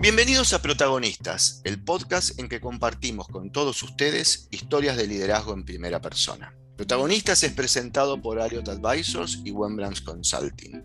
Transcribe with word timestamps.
Bienvenidos 0.00 0.52
a 0.52 0.62
Protagonistas, 0.62 1.60
el 1.64 1.82
podcast 1.82 2.38
en 2.38 2.48
que 2.48 2.60
compartimos 2.60 3.26
con 3.26 3.50
todos 3.50 3.82
ustedes 3.82 4.46
historias 4.52 4.96
de 4.96 5.08
liderazgo 5.08 5.52
en 5.54 5.64
primera 5.64 6.00
persona. 6.00 6.54
Protagonistas 6.76 7.42
es 7.42 7.52
presentado 7.52 8.22
por 8.22 8.40
Ariot 8.40 8.68
Advisors 8.68 9.40
y 9.44 9.50
Wembrands 9.50 10.00
Consulting. 10.02 10.84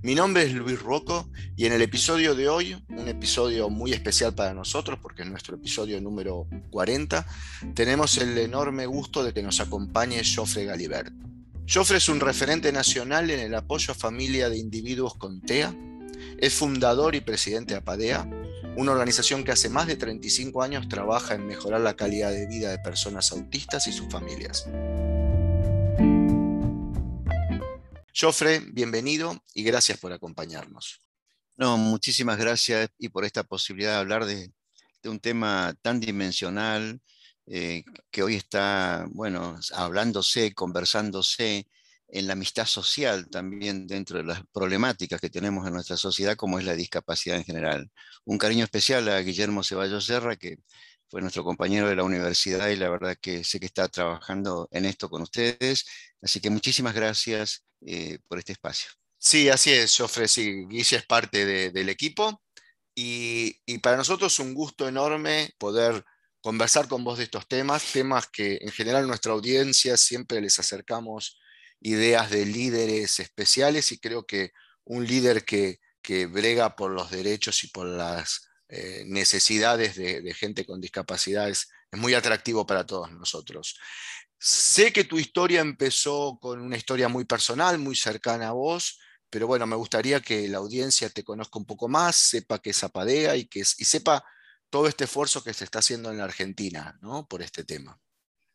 Mi 0.00 0.14
nombre 0.14 0.44
es 0.44 0.54
Luis 0.54 0.80
Rocco 0.80 1.28
y 1.54 1.66
en 1.66 1.74
el 1.74 1.82
episodio 1.82 2.34
de 2.34 2.48
hoy, 2.48 2.82
un 2.88 3.08
episodio 3.08 3.68
muy 3.68 3.92
especial 3.92 4.34
para 4.34 4.54
nosotros 4.54 5.00
porque 5.02 5.20
es 5.20 5.28
nuestro 5.28 5.56
episodio 5.56 6.00
número 6.00 6.48
40, 6.70 7.26
tenemos 7.74 8.16
el 8.16 8.38
enorme 8.38 8.86
gusto 8.86 9.22
de 9.22 9.34
que 9.34 9.42
nos 9.42 9.60
acompañe 9.60 10.22
Joffre 10.24 10.64
Galibert. 10.64 11.12
Joffre 11.68 11.98
es 11.98 12.08
un 12.08 12.20
referente 12.20 12.72
nacional 12.72 13.28
en 13.28 13.40
el 13.40 13.54
apoyo 13.54 13.92
a 13.92 13.94
familia 13.94 14.48
de 14.48 14.56
individuos 14.56 15.14
con 15.16 15.42
TEA, 15.42 15.76
es 16.38 16.54
fundador 16.54 17.14
y 17.14 17.20
presidente 17.20 17.74
de 17.74 17.80
APADEA, 17.80 18.28
una 18.76 18.92
organización 18.92 19.42
que 19.42 19.52
hace 19.52 19.70
más 19.70 19.86
de 19.86 19.96
35 19.96 20.62
años 20.62 20.88
trabaja 20.88 21.34
en 21.34 21.46
mejorar 21.46 21.80
la 21.80 21.96
calidad 21.96 22.30
de 22.30 22.46
vida 22.46 22.70
de 22.70 22.78
personas 22.78 23.32
autistas 23.32 23.86
y 23.86 23.92
sus 23.92 24.08
familias. 24.10 24.66
Joffre, 28.14 28.60
bienvenido 28.60 29.42
y 29.54 29.62
gracias 29.62 29.98
por 29.98 30.12
acompañarnos. 30.12 31.00
No, 31.56 31.78
muchísimas 31.78 32.36
gracias 32.36 32.90
y 32.98 33.08
por 33.08 33.24
esta 33.24 33.44
posibilidad 33.44 33.92
de 33.92 33.98
hablar 33.98 34.26
de, 34.26 34.52
un 35.04 35.20
tema 35.20 35.72
tan 35.82 36.00
dimensional 36.00 37.00
eh, 37.46 37.84
que 38.10 38.24
hoy 38.24 38.34
está, 38.34 39.06
bueno, 39.10 39.56
hablándose, 39.72 40.52
conversándose 40.52 41.68
en 42.08 42.26
la 42.26 42.34
amistad 42.34 42.66
social 42.66 43.28
también 43.28 43.86
dentro 43.86 44.18
de 44.18 44.24
las 44.24 44.42
problemáticas 44.52 45.20
que 45.20 45.30
tenemos 45.30 45.66
en 45.66 45.74
nuestra 45.74 45.96
sociedad, 45.96 46.36
como 46.36 46.58
es 46.58 46.64
la 46.64 46.74
discapacidad 46.74 47.36
en 47.36 47.44
general. 47.44 47.90
Un 48.26 48.38
cariño 48.38 48.64
especial 48.64 49.08
a 49.08 49.20
Guillermo 49.20 49.62
Ceballos 49.62 50.04
Serra, 50.04 50.36
que 50.36 50.58
fue 51.08 51.20
nuestro 51.22 51.44
compañero 51.44 51.88
de 51.88 51.94
la 51.94 52.02
universidad 52.02 52.68
y 52.68 52.76
la 52.76 52.90
verdad 52.90 53.16
que 53.20 53.44
sé 53.44 53.60
que 53.60 53.66
está 53.66 53.88
trabajando 53.88 54.68
en 54.72 54.84
esto 54.84 55.08
con 55.08 55.22
ustedes. 55.22 55.86
Así 56.20 56.40
que 56.40 56.50
muchísimas 56.50 56.92
gracias 56.92 57.64
eh, 57.86 58.18
por 58.26 58.38
este 58.38 58.52
espacio. 58.52 58.90
Sí, 59.16 59.48
así 59.48 59.72
es, 59.72 59.96
Jofre, 59.96 60.26
sí, 60.26 60.66
Guille 60.68 60.96
es 60.96 61.06
parte 61.06 61.70
del 61.70 61.88
equipo 61.88 62.42
y, 62.94 63.56
y 63.64 63.78
para 63.78 63.96
nosotros 63.96 64.32
es 64.32 64.40
un 64.40 64.54
gusto 64.54 64.88
enorme 64.88 65.50
poder 65.58 66.04
conversar 66.40 66.88
con 66.88 67.04
vos 67.04 67.18
de 67.18 67.24
estos 67.24 67.46
temas, 67.48 67.92
temas 67.92 68.28
que 68.28 68.58
en 68.60 68.70
general 68.70 69.06
nuestra 69.06 69.32
audiencia 69.32 69.96
siempre 69.96 70.40
les 70.40 70.58
acercamos 70.58 71.38
ideas 71.80 72.30
de 72.30 72.44
líderes 72.46 73.20
especiales 73.20 73.92
y 73.92 73.98
creo 73.98 74.26
que 74.26 74.50
un 74.84 75.06
líder 75.06 75.44
que, 75.44 75.78
brega 76.26 76.76
por 76.76 76.90
los 76.90 77.10
derechos 77.10 77.64
y 77.64 77.68
por 77.68 77.86
las 77.86 78.48
eh, 78.68 79.04
necesidades 79.06 79.96
de, 79.96 80.34
gente 80.34 80.64
con 80.66 80.80
discapacidades 80.80 81.68
es 81.90 81.98
muy 81.98 82.14
atractivo 82.14 82.66
para 82.66 82.84
todos 82.84 83.12
nosotros. 83.12 83.78
Sé 84.38 84.92
que 84.92 85.04
tu 85.04 85.18
historia 85.18 85.60
empezó 85.60 86.38
con 86.40 86.60
una 86.60 86.76
historia 86.76 87.08
muy 87.08 87.24
personal, 87.24 87.78
muy 87.78 87.96
cercana 87.96 88.48
a 88.48 88.52
vos, 88.52 88.98
pero 89.30 89.46
bueno, 89.46 89.66
me 89.66 89.76
gustaría 89.76 90.20
que 90.20 90.48
la 90.48 90.58
audiencia 90.58 91.10
te 91.10 91.24
conozca 91.24 91.58
un 91.58 91.66
poco 91.66 91.88
más, 91.88 92.16
sepa 92.16 92.58
que 92.60 92.70
es 92.70 92.84
Apadea 92.84 93.36
y, 93.36 93.46
que 93.46 93.60
y 93.60 93.84
sepa 93.84 94.24
todo 94.70 94.88
este 94.88 95.04
esfuerzo 95.04 95.42
que 95.42 95.54
se 95.54 95.64
está 95.64 95.78
haciendo 95.78 96.10
en 96.10 96.18
la 96.18 96.24
Argentina 96.24 96.98
¿no? 97.00 97.26
por 97.26 97.42
este 97.42 97.64
tema. 97.64 97.98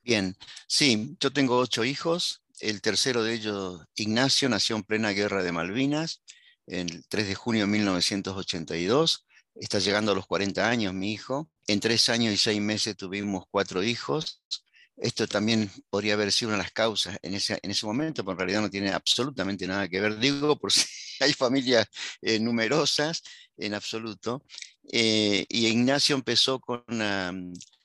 Bien, 0.03 0.35
sí, 0.67 1.15
yo 1.19 1.31
tengo 1.31 1.57
ocho 1.57 1.83
hijos, 1.83 2.43
el 2.59 2.81
tercero 2.81 3.23
de 3.23 3.33
ellos, 3.33 3.81
Ignacio, 3.95 4.49
nació 4.49 4.75
en 4.75 4.83
plena 4.83 5.11
guerra 5.11 5.43
de 5.43 5.51
Malvinas, 5.51 6.21
el 6.71 7.05
3 7.07 7.27
de 7.27 7.35
junio 7.35 7.65
de 7.65 7.71
1982. 7.71 9.25
Está 9.55 9.79
llegando 9.79 10.13
a 10.13 10.15
los 10.15 10.25
40 10.25 10.67
años 10.67 10.93
mi 10.93 11.11
hijo. 11.11 11.49
En 11.67 11.79
tres 11.79 12.09
años 12.09 12.33
y 12.33 12.37
seis 12.37 12.61
meses 12.61 12.95
tuvimos 12.95 13.45
cuatro 13.51 13.83
hijos. 13.83 14.41
Esto 14.95 15.27
también 15.27 15.69
podría 15.89 16.13
haber 16.13 16.31
sido 16.31 16.49
una 16.49 16.57
de 16.57 16.63
las 16.63 16.71
causas 16.71 17.17
en 17.21 17.33
ese, 17.33 17.59
en 17.61 17.71
ese 17.71 17.85
momento, 17.85 18.23
pero 18.23 18.33
en 18.33 18.37
realidad 18.39 18.61
no 18.61 18.69
tiene 18.69 18.91
absolutamente 18.91 19.67
nada 19.67 19.87
que 19.89 19.99
ver. 19.99 20.17
Digo, 20.17 20.57
por 20.57 20.71
si 20.71 20.85
hay 21.19 21.33
familias 21.33 21.87
eh, 22.21 22.39
numerosas, 22.39 23.21
en 23.57 23.73
absoluto. 23.73 24.43
Eh, 24.91 25.45
y 25.49 25.67
Ignacio 25.67 26.15
empezó 26.15 26.59
con 26.59 26.83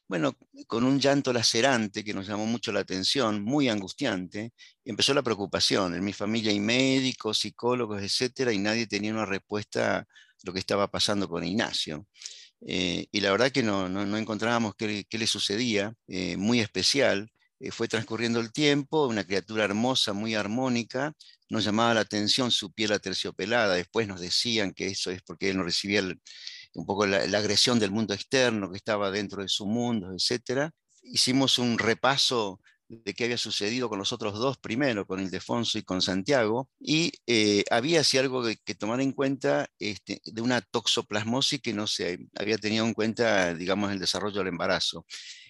bueno, 0.08 0.36
con 0.66 0.84
un 0.84 1.00
llanto 1.00 1.32
lacerante 1.32 2.04
que 2.04 2.14
nos 2.14 2.26
llamó 2.26 2.46
mucho 2.46 2.72
la 2.72 2.80
atención, 2.80 3.42
muy 3.42 3.68
angustiante, 3.68 4.52
empezó 4.84 5.12
la 5.14 5.22
preocupación. 5.22 5.94
En 5.94 6.04
mi 6.04 6.12
familia 6.12 6.52
hay 6.52 6.60
médicos, 6.60 7.38
psicólogos, 7.38 8.02
etcétera, 8.02 8.52
y 8.52 8.58
nadie 8.58 8.86
tenía 8.86 9.12
una 9.12 9.26
respuesta 9.26 9.98
a 9.98 10.06
lo 10.44 10.52
que 10.52 10.60
estaba 10.60 10.88
pasando 10.88 11.28
con 11.28 11.44
Ignacio. 11.44 12.06
Eh, 12.66 13.06
y 13.10 13.20
la 13.20 13.32
verdad 13.32 13.50
que 13.50 13.62
no, 13.62 13.88
no, 13.88 14.16
encontrábamos 14.16 14.74
qué, 14.76 15.06
le 15.10 15.26
sucedía, 15.26 15.92
eh, 16.08 16.36
muy 16.36 16.60
especial. 16.60 17.30
Eh, 17.58 17.70
fue 17.70 17.88
transcurriendo 17.88 18.40
el 18.40 18.52
tiempo, 18.52 19.06
una 19.06 19.24
criatura 19.24 19.64
hermosa, 19.64 20.12
muy 20.12 20.34
armónica, 20.34 21.14
nos 21.48 21.64
llamaba 21.64 21.94
la 21.94 22.00
atención 22.00 22.50
su 22.50 22.72
piel 22.72 22.92
aterciopelada, 22.92 23.74
después 23.74 24.06
nos 24.08 24.20
decían 24.20 24.72
que 24.72 24.88
eso 24.88 25.10
es 25.10 25.22
porque 25.22 25.50
él 25.50 25.56
no 25.56 25.62
recibía 25.62 26.00
el, 26.00 26.20
un 26.76 26.86
poco 26.86 27.06
la, 27.06 27.18
agresión 27.38 27.78
del 27.78 27.90
mundo 27.90 28.14
externo 28.14 28.70
que 28.70 28.76
estaba 28.76 29.10
dentro 29.10 29.42
de 29.42 29.48
su 29.48 29.66
mundo, 29.66 30.12
etc. 30.12 30.70
Hicimos 31.02 31.58
un 31.58 31.78
repaso 31.78 32.60
de 32.88 33.14
qué 33.14 33.24
había 33.24 33.38
sucedido 33.38 33.88
con 33.88 33.98
los 33.98 34.12
otros 34.12 34.38
dos 34.38 34.58
primero, 34.58 35.06
con 35.06 35.20
Ildefonso 35.20 35.78
y 35.78 35.82
con 35.82 36.02
Santiago, 36.02 36.68
y 36.78 37.12
eh, 37.26 37.64
había 37.70 38.00
así 38.00 38.18
algo 38.18 38.44
que, 38.44 38.74
tomar 38.74 39.00
en 39.00 39.12
cuenta 39.12 39.66
este, 39.78 40.20
de 40.24 40.42
una 40.42 40.60
toxoplasmosis 40.60 41.60
que 41.60 41.72
no 41.72 41.86
se 41.86 42.18
había 42.36 42.58
tenido 42.58 42.84
en 42.84 42.94
cuenta, 42.94 43.54
digamos, 43.54 43.90
el 43.90 43.98
desarrollo 43.98 44.38
del 44.38 44.48
embarazo. 44.48 45.06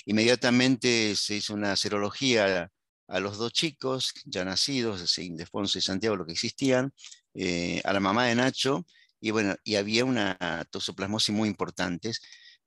Inmediatamente 0.06 1.14
se 1.16 1.34
hizo 1.36 1.54
una 1.54 1.76
serología 1.76 2.70
a 3.08 3.20
los 3.20 3.36
dos 3.36 3.52
chicos 3.52 4.12
ya 4.24 4.44
nacidos, 4.44 5.18
Ildefonso 5.18 5.78
y 5.78 5.82
Santiago, 5.82 6.16
lo 6.16 6.24
que 6.24 6.32
existían, 6.32 6.92
eh, 7.34 7.82
a 7.84 7.92
la 7.92 8.00
mamá 8.00 8.26
de 8.26 8.34
Nacho, 8.34 8.86
y 9.20 9.30
bueno, 9.30 9.56
y 9.64 9.76
había 9.76 10.04
una 10.04 10.36
toxoplasmosis 10.70 11.34
muy 11.34 11.48
importante, 11.48 12.12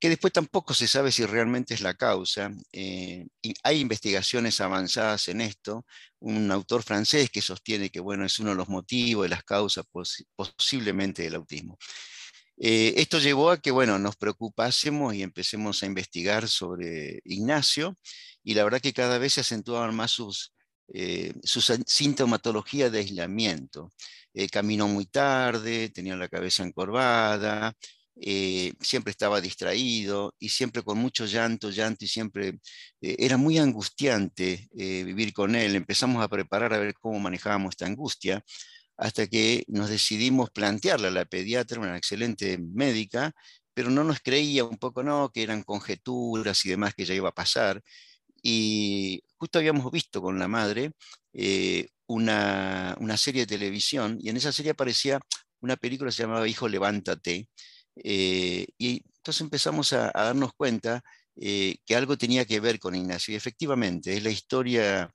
que 0.00 0.08
después 0.08 0.32
tampoco 0.32 0.72
se 0.72 0.88
sabe 0.88 1.12
si 1.12 1.26
realmente 1.26 1.74
es 1.74 1.82
la 1.82 1.94
causa. 1.94 2.50
Eh, 2.72 3.26
y 3.42 3.54
hay 3.62 3.80
investigaciones 3.80 4.60
avanzadas 4.60 5.28
en 5.28 5.42
esto. 5.42 5.84
Un 6.20 6.50
autor 6.50 6.82
francés 6.82 7.30
que 7.30 7.42
sostiene 7.42 7.90
que 7.90 8.00
bueno, 8.00 8.24
es 8.24 8.38
uno 8.38 8.50
de 8.50 8.56
los 8.56 8.68
motivos 8.68 9.24
de 9.24 9.28
las 9.28 9.44
causas 9.44 9.84
posiblemente 10.34 11.22
del 11.22 11.34
autismo. 11.34 11.78
Eh, 12.56 12.94
esto 12.96 13.18
llevó 13.18 13.50
a 13.50 13.58
que 13.58 13.70
bueno, 13.70 13.98
nos 13.98 14.16
preocupásemos 14.16 15.14
y 15.14 15.22
empecemos 15.22 15.82
a 15.82 15.86
investigar 15.86 16.48
sobre 16.48 17.20
Ignacio, 17.24 17.96
y 18.42 18.54
la 18.54 18.64
verdad 18.64 18.80
que 18.80 18.92
cada 18.92 19.18
vez 19.18 19.34
se 19.34 19.40
acentuaban 19.42 19.94
más 19.94 20.10
sus, 20.12 20.52
eh, 20.92 21.32
su 21.42 21.60
sintomatología 21.86 22.90
de 22.90 23.00
aislamiento. 23.00 23.90
Eh, 24.34 24.48
caminó 24.48 24.88
muy 24.88 25.06
tarde, 25.06 25.90
tenía 25.90 26.16
la 26.16 26.28
cabeza 26.28 26.62
encorvada, 26.64 27.74
eh, 28.22 28.72
siempre 28.80 29.10
estaba 29.12 29.40
distraído 29.40 30.34
y 30.38 30.50
siempre 30.50 30.82
con 30.82 30.98
mucho 30.98 31.26
llanto, 31.26 31.70
llanto 31.70 32.04
y 32.04 32.08
siempre 32.08 32.58
era 33.00 33.36
muy 33.36 33.58
angustiante 33.58 34.68
vivir 34.72 35.32
con 35.32 35.54
él. 35.56 35.74
Empezamos 35.74 36.22
a 36.22 36.28
preparar 36.28 36.74
a 36.74 36.78
ver 36.78 36.94
cómo 36.94 37.18
manejábamos 37.18 37.70
esta 37.72 37.86
angustia 37.86 38.44
hasta 39.00 39.26
que 39.26 39.64
nos 39.68 39.88
decidimos 39.88 40.50
plantearla 40.50 41.08
a 41.08 41.10
la 41.10 41.24
pediatra, 41.24 41.80
una 41.80 41.96
excelente 41.96 42.58
médica, 42.58 43.32
pero 43.74 43.90
no 43.90 44.04
nos 44.04 44.20
creía 44.20 44.64
un 44.64 44.76
poco, 44.76 45.02
no, 45.02 45.30
que 45.32 45.42
eran 45.42 45.62
conjeturas 45.62 46.64
y 46.66 46.70
demás 46.70 46.94
que 46.94 47.06
ya 47.06 47.14
iba 47.14 47.30
a 47.30 47.34
pasar. 47.34 47.82
Y 48.42 49.22
justo 49.38 49.58
habíamos 49.58 49.90
visto 49.90 50.20
con 50.22 50.38
la 50.38 50.48
madre 50.48 50.92
eh, 51.32 51.88
una, 52.10 53.16
serie 53.16 53.42
de 53.42 53.56
televisión 53.56 54.18
y 54.20 54.30
en 54.30 54.36
esa 54.36 54.52
serie 54.52 54.72
aparecía 54.72 55.20
una 55.60 55.76
película 55.76 56.10
que 56.10 56.16
se 56.16 56.22
llamaba 56.22 56.48
Hijo, 56.48 56.68
levántate. 56.68 57.48
Eh, 57.96 58.66
y 58.78 59.02
entonces 59.16 59.40
empezamos 59.42 59.92
a, 59.92 60.10
darnos 60.12 60.52
cuenta 60.54 61.02
eh, 61.36 61.76
que 61.86 61.96
algo 61.96 62.16
tenía 62.16 62.44
que 62.44 62.60
ver 62.60 62.78
con 62.78 62.94
Ignacio. 62.94 63.32
Y 63.32 63.36
efectivamente, 63.36 64.16
es 64.16 64.22
la 64.24 64.30
historia, 64.30 65.10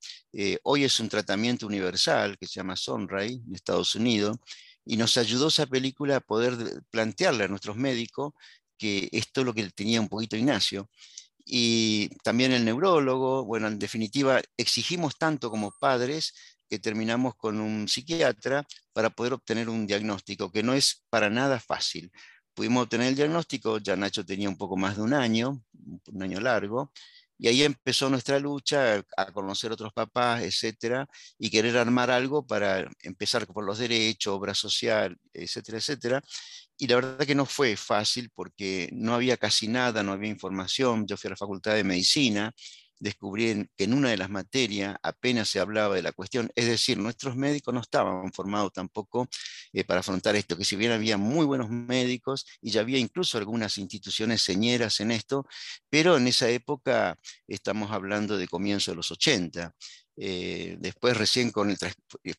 hoy 0.63 0.83
es 0.83 0.99
un 0.99 1.09
tratamiento 1.09 1.67
universal 1.67 2.37
que 2.37 2.47
se 2.47 2.55
llama 2.55 2.75
Sonray 2.75 3.41
en 3.45 3.55
Estados 3.55 3.95
Unidos, 3.95 4.37
y 4.85 4.97
nos 4.97 5.17
ayudó 5.17 5.47
esa 5.47 5.65
película 5.65 6.17
a 6.17 6.19
poder 6.21 6.83
plantearle 6.91 7.45
a 7.45 7.47
nuestros 7.47 7.75
médicos 7.75 8.33
que 8.77 9.09
esto 9.11 9.41
es 9.41 9.45
lo 9.45 9.53
que 9.53 9.69
tenía 9.71 10.01
un 10.01 10.09
poquito 10.09 10.35
Ignacio 10.37 10.89
y 11.45 12.09
también 12.23 12.51
el 12.51 12.65
neurólogo. 12.65 13.45
Bueno, 13.45 13.67
en 13.67 13.79
definitiva, 13.79 14.41
exigimos 14.57 15.17
tanto 15.17 15.51
como 15.51 15.71
padres 15.79 16.33
que 16.69 16.79
terminamos 16.79 17.35
con 17.35 17.59
un 17.59 17.87
psiquiatra 17.87 18.65
para 18.93 19.09
poder 19.09 19.33
obtener 19.33 19.69
un 19.69 19.85
diagnóstico, 19.87 20.51
que 20.51 20.63
no 20.63 20.73
es 20.73 21.03
para 21.09 21.29
nada 21.29 21.59
fácil. 21.59 22.11
Pudimos 22.53 22.83
obtener 22.83 23.09
el 23.09 23.15
diagnóstico, 23.15 23.79
ya 23.79 23.95
Nacho 23.95 24.25
tenía 24.25 24.49
un 24.49 24.57
poco 24.57 24.77
más 24.77 24.95
de 24.97 25.03
un 25.03 25.13
año, 25.13 25.61
un 26.07 26.23
año 26.23 26.39
largo, 26.39 26.91
Y 27.37 27.47
ahí 27.49 27.63
empezó 27.63 28.09
nuestra 28.09 28.39
lucha 28.39 29.03
a 29.17 29.31
conocer 29.33 29.71
otros 29.71 29.91
papás, 29.93 30.41
etcétera, 30.43 31.07
y 31.37 31.49
querer 31.49 31.77
armar 31.77 32.09
algo 32.09 32.45
para 32.47 32.89
empezar 33.03 33.45
por 33.47 33.65
los 33.65 33.77
derechos, 33.79 34.33
obra 34.33 34.53
social, 34.53 35.17
etcétera, 35.33 35.79
etcétera. 35.79 36.21
Y 36.77 36.87
la 36.87 36.95
verdad 36.95 37.25
que 37.25 37.35
no 37.35 37.45
fue 37.45 37.75
fácil 37.77 38.29
porque 38.33 38.89
no 38.93 39.13
había 39.15 39.37
casi 39.37 39.67
nada, 39.67 40.03
no 40.03 40.13
había 40.13 40.29
información. 40.29 41.05
Yo 41.07 41.17
fui 41.17 41.27
a 41.29 41.31
la 41.31 41.37
Facultad 41.37 41.73
de 41.75 41.83
Medicina, 41.83 42.53
descubrí 42.99 43.69
que 43.75 43.83
en 43.85 43.93
una 43.93 44.09
de 44.09 44.17
las 44.17 44.29
materias 44.29 44.95
apenas 45.03 45.49
se 45.49 45.59
hablaba 45.59 45.95
de 45.95 46.01
la 46.01 46.11
cuestión, 46.11 46.49
es 46.55 46.65
decir, 46.65 46.97
nuestros 46.97 47.35
médicos 47.35 47.73
no 47.73 47.81
estaban 47.81 48.31
formados 48.33 48.73
tampoco 48.73 49.27
eh, 49.73 49.83
para 49.83 49.99
afrontar 50.01 50.35
esto, 50.35 50.57
que 50.57 50.65
si 50.65 50.75
bien 50.75 50.91
había 50.91 51.17
muy 51.17 51.45
buenos 51.45 51.69
médicos 51.69 52.45
y 52.61 52.71
ya 52.71 52.81
había 52.81 52.97
incluso 52.97 53.37
algunas 53.37 53.77
instituciones 53.77 54.41
señeras 54.41 54.99
en 54.99 55.11
esto, 55.11 55.45
pero 55.89 56.17
en 56.17 56.27
esa 56.27 56.49
época 56.49 57.17
estamos 57.47 57.91
hablando 57.91 58.37
de 58.37 58.47
comienzo 58.47 58.91
de 58.91 58.97
los 58.97 59.11
80. 59.11 59.73
Eh, 60.17 60.77
después 60.79 61.17
recién 61.17 61.51
con 61.51 61.69
el, 61.69 61.77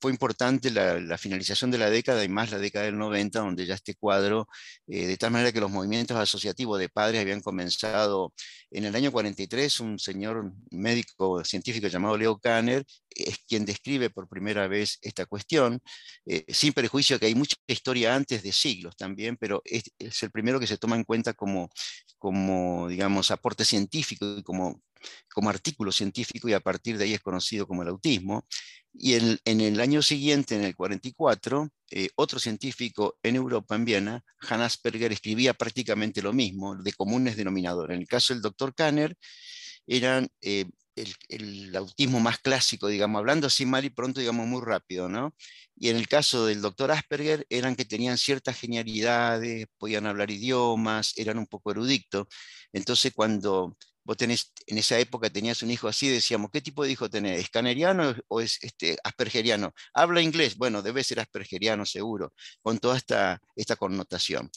fue 0.01 0.11
importante 0.11 0.71
la, 0.71 1.19
finalización 1.19 1.71
de 1.71 1.79
la 1.79 1.91
década 1.91 2.25
y 2.25 2.29
más 2.29 2.51
la 2.51 2.59
década 2.59 2.87
del 2.87 2.97
90, 2.99 3.41
donde 3.41 3.67
ya 3.67 3.75
este 3.75 3.95
cuadro, 3.95 4.49
eh, 4.87 5.07
de 5.07 5.17
tal 5.17 5.31
manera 5.31 5.53
que 5.53 5.61
los 5.61 5.71
movimientos 5.71 6.17
asociativos 6.17 6.79
de 6.79 6.89
padres 6.89 7.21
habían 7.21 7.41
comenzado 7.41 8.33
en 8.71 8.85
el 8.85 8.95
año 8.97 9.13
43, 9.13 9.81
un 9.81 9.99
señor 9.99 10.53
médico 10.71 11.45
científico 11.45 11.89
llamado 11.89 12.17
Leo 12.17 12.39
Kanner 12.39 12.85
es 13.11 13.39
quien 13.47 13.65
describe 13.65 14.11
por 14.11 14.29
primera 14.29 14.69
vez 14.69 14.99
esta 15.03 15.27
cuestión, 15.27 15.81
eh, 16.27 16.45
sin 16.49 16.73
perjuicio 16.73 17.19
que 17.19 17.27
hay 17.27 17.35
mucha 17.35 17.57
historia 17.67 18.15
antes 18.15 18.43
de 18.43 18.53
siglos 18.53 18.97
también, 18.97 19.37
pero 19.37 19.63
es, 19.65 19.85
es, 19.99 20.23
el 20.23 20.31
primero 20.31 20.61
que 20.61 20.67
se 20.67 20.79
toma 20.79 20.97
en 20.97 21.05
cuenta 21.05 21.35
como, 21.35 21.71
como 22.19 22.89
digamos, 22.89 23.31
aporte 23.31 23.65
científico 23.65 24.37
y 24.39 24.43
como 24.43 24.83
como 25.33 25.51
artículo 25.51 25.93
científico 25.93 26.49
y 26.49 26.53
a 26.53 26.61
partir 26.61 26.99
de 26.99 27.05
ahí 27.05 27.15
es 27.15 27.21
conocido 27.21 27.67
como 27.67 27.83
el 27.83 27.89
autismo. 27.89 28.47
Y 28.99 29.15
en, 29.15 29.61
el 29.61 29.81
año 29.81 30.01
siguiente, 30.03 30.55
en 30.55 30.65
el 30.65 30.75
44, 30.75 31.69
eh, 31.91 32.09
otro 32.17 32.39
científico 32.39 33.19
en 33.23 33.37
Europa, 33.37 33.75
en 33.75 33.85
Viena, 33.85 34.25
Hans 34.41 34.63
Asperger, 34.63 35.13
escribía 35.13 35.53
prácticamente 35.55 36.23
lo 36.23 36.33
mismo, 36.33 36.77
de 36.77 36.93
comunes 36.93 37.37
denominadores. 37.37 37.95
En 37.95 38.01
el 38.01 38.09
caso 38.09 38.33
del 38.33 38.43
doctor 38.43 38.75
Kanner, 38.75 39.15
eran 39.87 40.29
eh, 40.41 40.65
el, 41.29 41.75
autismo 41.77 42.21
más 42.21 42.39
clásico, 42.39 42.89
digamos, 42.89 43.19
hablando 43.19 43.47
así 43.47 43.67
mal 43.67 43.85
y 43.85 43.91
pronto, 43.91 44.21
digamos, 44.21 44.47
muy 44.47 44.63
rápido, 44.63 45.09
¿no? 45.09 45.35
Y 45.77 45.91
en 45.91 45.97
el 45.97 46.09
caso 46.09 46.47
del 46.47 46.63
doctor 46.63 46.91
Asperger, 46.91 47.47
eran 47.51 47.77
que 47.77 47.85
tenían 47.85 48.19
ciertas 48.19 48.59
genialidades, 48.59 49.67
podían 49.79 50.07
hablar 50.07 50.31
idiomas, 50.31 51.13
eran 51.17 51.39
un 51.39 51.47
poco 51.47 51.71
eruditos. 51.71 52.27
Entonces, 52.73 53.13
cuando 53.15 53.77
vos 54.07 54.17
tenés, 54.17 54.53
en 54.67 54.79
esa 54.79 54.99
época 54.99 55.29
tenías 55.29 55.63
un 55.63 55.71
hijo 55.71 55.89
así, 55.89 56.09
decíamos, 56.09 56.51
¿qué 56.53 56.61
tipo 56.63 56.85
de 56.85 56.93
hijo 56.93 57.11
tenés? 57.11 57.41
¿Escaneriano 57.41 58.15
o 58.29 58.41
es 58.41 58.59
este, 58.63 58.97
aspergeriano? 59.03 59.75
¿Habla 59.93 60.23
inglés? 60.23 60.57
Bueno, 60.57 60.81
debe 60.81 61.03
ser 61.03 61.19
aspergeriano 61.21 61.85
seguro, 61.85 62.33
con 62.63 62.79
toda 62.79 62.97
esta, 62.97 63.41
esta 63.57 63.75
connotación. 63.77 64.51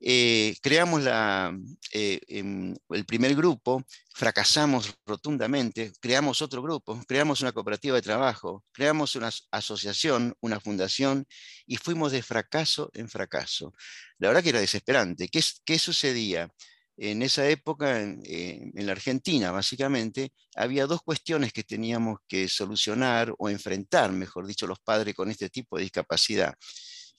Eh, 0.00 0.56
creamos 0.62 1.02
la, 1.02 1.56
eh, 1.92 2.20
em, 2.28 2.74
el 2.90 3.04
primer 3.06 3.34
grupo, 3.34 3.82
fracasamos 4.14 4.94
rotundamente, 5.06 5.92
creamos 6.00 6.42
otro 6.42 6.62
grupo, 6.62 7.00
creamos 7.06 7.40
una 7.42 7.52
cooperativa 7.52 7.96
de 7.96 8.02
trabajo, 8.02 8.64
creamos 8.72 9.16
una 9.16 9.30
asociación, 9.50 10.34
una 10.40 10.60
fundación 10.60 11.26
y 11.66 11.76
fuimos 11.76 12.12
de 12.12 12.22
fracaso 12.22 12.90
en 12.94 13.08
fracaso. 13.08 13.72
La 14.18 14.28
verdad 14.28 14.42
que 14.42 14.50
era 14.50 14.60
desesperante. 14.60 15.28
¿Qué, 15.28 15.42
qué 15.64 15.78
sucedía? 15.78 16.50
En 16.96 17.22
esa 17.22 17.48
época, 17.48 18.00
en, 18.00 18.72
la 18.74 18.92
Argentina 18.92 19.50
básicamente, 19.50 20.32
había 20.54 20.86
dos 20.86 21.02
cuestiones 21.02 21.52
que 21.52 21.64
teníamos 21.64 22.18
que 22.28 22.48
solucionar 22.48 23.34
o 23.38 23.48
enfrentar, 23.50 24.12
mejor 24.12 24.46
dicho, 24.46 24.66
los 24.66 24.80
padres 24.80 25.14
con 25.14 25.30
este 25.30 25.50
tipo 25.50 25.76
de 25.76 25.84
discapacidad, 25.84 26.54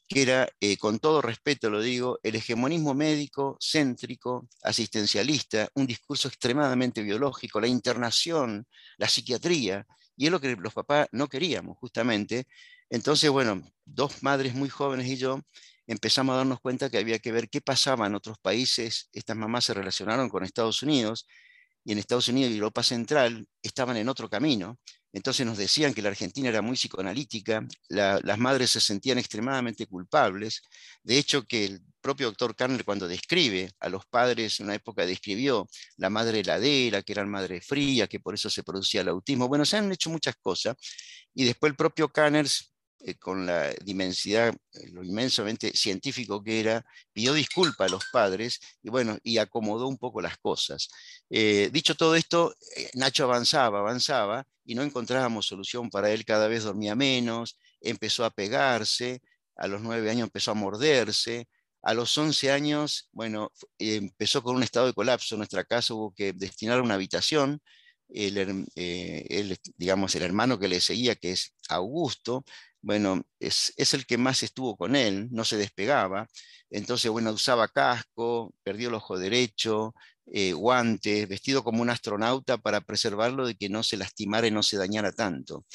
que 0.07 0.21
era, 0.21 0.47
eh, 0.59 0.77
con 0.77 0.99
todo 0.99 1.21
respeto 1.21 1.69
lo 1.69 1.81
digo, 1.81 2.19
el 2.23 2.35
hegemonismo 2.35 2.93
médico, 2.93 3.57
céntrico, 3.59 4.47
asistencialista, 4.63 5.69
un 5.75 5.87
discurso 5.87 6.27
extremadamente 6.27 7.01
biológico, 7.01 7.59
la 7.59 7.67
internación, 7.67 8.67
la 8.97 9.09
psiquiatría, 9.09 9.85
y 10.15 10.25
es 10.27 10.31
lo 10.31 10.39
que 10.39 10.55
los 10.55 10.73
papás 10.73 11.07
no 11.11 11.27
queríamos 11.27 11.77
justamente. 11.77 12.45
Entonces, 12.89 13.29
bueno, 13.29 13.61
dos 13.83 14.23
madres 14.23 14.53
muy 14.53 14.69
jóvenes 14.69 15.07
y 15.07 15.17
yo 15.17 15.41
empezamos 15.87 16.33
a 16.33 16.37
darnos 16.37 16.59
cuenta 16.61 16.89
que 16.89 16.97
había 16.97 17.19
que 17.19 17.31
ver 17.31 17.49
qué 17.49 17.61
pasaba 17.61 18.07
en 18.07 18.15
otros 18.15 18.37
países. 18.39 19.09
Estas 19.13 19.35
mamás 19.35 19.65
se 19.65 19.73
relacionaron 19.73 20.29
con 20.29 20.43
Estados 20.43 20.81
Unidos 20.83 21.27
y 21.83 21.91
en 21.91 21.99
Estados 21.99 22.27
Unidos 22.27 22.51
y 22.51 22.55
Europa 22.55 22.83
Central 22.83 23.47
estaban 23.61 23.97
en 23.97 24.09
otro 24.09 24.29
camino. 24.29 24.79
Entonces 25.13 25.45
nos 25.45 25.57
decían 25.57 25.93
que 25.93 26.01
la 26.01 26.09
Argentina 26.09 26.49
era 26.49 26.61
muy 26.61 26.75
psicoanalítica, 26.75 27.65
las 27.87 28.37
madres 28.37 28.71
se 28.71 28.81
sentían 28.81 29.17
extremadamente 29.17 29.87
culpables. 29.87 30.61
De 31.03 31.17
hecho, 31.17 31.47
que 31.47 31.63
el 31.63 31.81
propio 32.01 32.27
doctor 32.27 32.53
Carner 32.53 32.83
cuando 32.83 33.07
describe 33.07 33.71
a 33.79 33.87
los 33.87 34.05
padres, 34.07 34.59
en 34.59 34.65
una 34.65 34.75
época 34.75 35.05
describió 35.05 35.69
la 35.95 36.09
madre 36.09 36.41
heladera, 36.41 37.01
que 37.01 37.13
eran 37.13 37.29
madre 37.29 37.61
fría, 37.61 38.07
que 38.07 38.19
por 38.19 38.33
eso 38.33 38.49
se 38.49 38.61
producía 38.63 39.01
el 39.01 39.07
autismo. 39.07 39.47
Bueno, 39.47 39.63
se 39.63 39.77
han 39.77 39.89
hecho 39.89 40.09
muchas 40.09 40.35
cosas. 40.35 40.75
Y 41.33 41.45
después 41.45 41.69
el 41.69 41.77
propio 41.77 42.09
Canners 42.09 42.74
eh, 43.07 43.19
con 43.19 43.45
la 43.45 43.71
dimensidad, 43.83 44.51
eh, 44.73 44.89
lo 44.91 45.03
inmensamente 45.03 45.71
científico 45.77 46.43
que 46.43 46.59
era, 46.59 46.83
pidió 47.13 47.33
disculpa 47.35 47.85
a 47.85 47.89
los 47.89 48.03
padres 48.11 48.59
y 48.81 48.89
bueno, 48.89 49.19
y 49.21 49.37
acomodó 49.37 49.87
un 49.87 49.99
poco 49.99 50.21
las 50.21 50.37
cosas. 50.39 50.89
Eh, 51.29 51.69
dicho 51.71 51.93
todo 51.93 52.15
esto, 52.15 52.55
Nacho 52.95 53.25
avanzaba, 53.25 53.77
avanzaba 53.77 54.47
y 54.65 54.73
no 54.73 54.81
encontrábamos 54.81 55.45
solución 55.45 55.91
para 55.91 56.09
él, 56.11 56.25
cada 56.25 56.47
vez 56.47 56.63
dormía 56.63 56.95
menos, 56.95 57.59
empezó 57.79 58.25
a 58.25 58.31
pegarse, 58.31 59.21
a 59.55 59.67
los 59.67 59.81
nueve 59.81 60.09
años 60.09 60.23
empezó 60.23 60.49
a 60.49 60.55
morderse, 60.55 61.47
a 61.83 61.93
los 61.93 62.17
once 62.17 62.51
años, 62.51 63.09
bueno, 63.11 63.51
empezó 63.77 64.41
con 64.41 64.55
un 64.55 64.63
estado 64.63 64.87
de 64.87 64.93
colapso, 64.93 65.35
en 65.35 65.39
nuestra 65.39 65.63
casa 65.63 65.93
hubo 65.93 66.11
que 66.11 66.33
destinar 66.33 66.81
una 66.81 66.95
habitación, 66.95 67.61
digamos, 69.77 70.15
el 70.15 70.23
hermano 70.23 70.57
que 70.57 70.67
le 70.67 70.81
seguía, 70.81 71.15
que 71.15 71.33
es 71.33 71.53
Augusto, 71.69 72.43
bueno, 72.85 73.23
es, 73.39 73.73
el 73.93 74.05
que 74.05 74.17
más 74.17 74.43
estuvo 74.43 74.77
con 74.77 74.95
él, 74.95 75.27
no 75.31 75.43
se 75.43 75.57
despegaba, 75.57 76.27
entonces, 76.69 77.09
bueno, 77.11 77.31
usaba 77.31 77.67
casco, 77.67 78.53
perdió 78.63 78.89
el 78.89 78.95
ojo 78.95 79.17
derecho, 79.17 79.95
eh, 80.27 80.53
guantes, 80.53 81.27
vestido 81.27 81.63
como 81.63 81.81
un 81.81 81.89
astronauta 81.89 82.57
para 82.59 82.81
preservarlo 82.81 83.47
de 83.47 83.55
que 83.55 83.69
no 83.69 83.81
se 83.83 83.97
lastimara 83.97 84.45
y 84.47 84.51
no 84.51 84.61
se 84.63 84.77
dañara 84.77 85.11
tanto. 85.11 85.65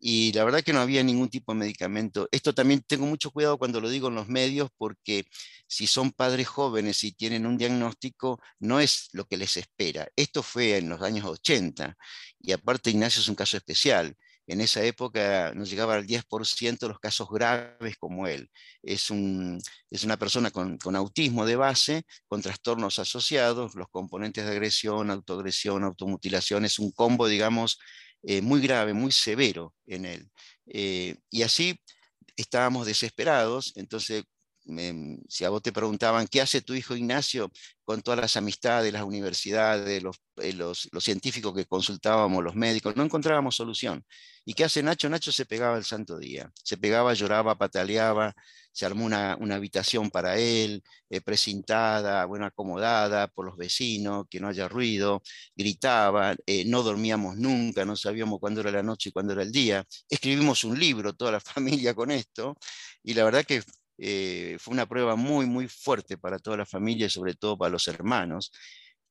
Y 0.00 0.32
la 0.32 0.44
verdad 0.44 0.62
que 0.62 0.72
no 0.72 0.80
había 0.80 1.02
ningún 1.02 1.28
tipo 1.30 1.52
de 1.52 1.58
medicamento. 1.58 2.28
Esto 2.32 2.54
también 2.54 2.82
tengo 2.86 3.06
mucho 3.06 3.30
cuidado 3.30 3.58
cuando 3.58 3.80
lo 3.80 3.90
digo 3.90 4.08
en 4.08 4.14
los 4.14 4.28
medios 4.28 4.70
porque 4.78 5.26
si 5.66 5.86
son 5.86 6.12
padres 6.12 6.48
jóvenes 6.48 7.04
y 7.04 7.12
tienen 7.12 7.46
un 7.46 7.58
diagnóstico, 7.58 8.40
no 8.60 8.80
es 8.80 9.08
lo 9.12 9.26
que 9.26 9.36
les 9.36 9.56
espera. 9.58 10.08
Esto 10.16 10.42
fue 10.42 10.78
en 10.78 10.88
los 10.88 11.02
años 11.02 11.26
80 11.26 11.96
y 12.40 12.52
aparte 12.52 12.90
Ignacio 12.90 13.20
es 13.20 13.28
un 13.28 13.34
caso 13.34 13.56
especial 13.56 14.16
en 14.46 14.60
esa 14.60 14.82
época 14.84 15.52
nos 15.54 15.68
llegaba 15.70 15.94
al 15.94 16.06
10% 16.06 16.88
los 16.88 16.98
casos 16.98 17.28
graves 17.28 17.96
como 17.98 18.26
él. 18.26 18.48
Es 18.82 19.10
una 19.10 20.16
persona 20.18 20.50
con, 20.50 20.78
autismo 20.96 21.44
de 21.46 21.56
base, 21.56 22.04
con 22.28 22.42
trastornos 22.42 22.98
asociados, 22.98 23.74
los 23.74 23.88
componentes 23.88 24.44
de 24.44 24.52
agresión, 24.52 25.10
autoagresión, 25.10 25.84
automutilación, 25.84 26.64
es 26.64 26.78
un 26.78 26.92
combo, 26.92 27.26
digamos, 27.28 27.78
eh, 28.22 28.40
muy 28.40 28.60
grave, 28.60 28.92
muy 28.92 29.12
severo 29.12 29.74
en 29.86 30.06
él. 30.06 30.30
Eh, 30.66 31.16
y 31.30 31.42
así 31.42 31.80
estábamos 32.36 32.86
desesperados, 32.86 33.72
entonces 33.76 34.24
si 35.28 35.44
a 35.44 35.50
vos 35.50 35.62
te 35.62 35.72
preguntaban, 35.72 36.26
¿qué 36.26 36.40
hace 36.40 36.60
tu 36.62 36.74
hijo 36.74 36.96
Ignacio 36.96 37.50
con 37.84 38.02
todas 38.02 38.20
las 38.20 38.36
amistades, 38.36 38.92
las 38.92 39.02
universidades, 39.02 40.02
los, 40.02 40.16
eh, 40.36 40.52
los, 40.52 40.88
los, 40.92 41.04
científicos 41.04 41.54
que 41.54 41.66
consultábamos, 41.66 42.42
los 42.42 42.54
médicos? 42.54 42.96
No 42.96 43.04
encontrábamos 43.04 43.56
solución. 43.56 44.04
¿Y 44.44 44.54
qué 44.54 44.64
hace 44.64 44.82
Nacho? 44.82 45.08
Nacho 45.08 45.32
se 45.32 45.46
pegaba 45.46 45.76
el 45.76 45.84
santo 45.84 46.18
día. 46.18 46.50
Se 46.62 46.76
pegaba, 46.76 47.14
lloraba, 47.14 47.56
pataleaba, 47.56 48.34
se 48.76 48.84
armó 48.84 49.06
una, 49.06 49.36
una 49.40 49.54
habitación 49.54 50.10
para 50.10 50.36
él, 50.36 50.82
eh, 51.08 51.22
precintada, 51.22 52.26
bueno, 52.26 52.44
acomodada 52.44 53.26
por 53.28 53.46
los 53.46 53.56
vecinos, 53.56 54.26
que 54.28 54.38
no 54.38 54.48
haya 54.48 54.68
ruido, 54.68 55.22
gritaba, 55.56 56.36
eh, 56.44 56.64
no 56.66 56.82
dormíamos 56.82 57.38
nunca, 57.38 57.86
no 57.86 57.96
sabíamos 57.96 58.38
cuándo 58.38 58.60
era 58.60 58.70
la 58.70 58.82
noche 58.82 59.08
y 59.08 59.12
cuándo 59.12 59.32
era 59.32 59.42
el 59.42 59.50
día. 59.50 59.82
Escribimos 60.10 60.62
un 60.64 60.78
libro, 60.78 61.14
toda 61.14 61.32
la 61.32 61.40
familia 61.40 61.94
con 61.94 62.10
esto, 62.10 62.58
y 63.02 63.14
la 63.14 63.24
verdad 63.24 63.44
que 63.46 63.62
eh, 63.98 64.56
fue 64.60 64.72
una 64.72 64.86
prueba 64.86 65.16
muy, 65.16 65.46
muy 65.46 65.68
fuerte 65.68 66.18
para 66.18 66.38
toda 66.38 66.58
la 66.58 66.66
familia 66.66 67.06
y 67.06 67.10
sobre 67.10 67.34
todo 67.34 67.56
para 67.56 67.70
los 67.70 67.88
hermanos. 67.88 68.52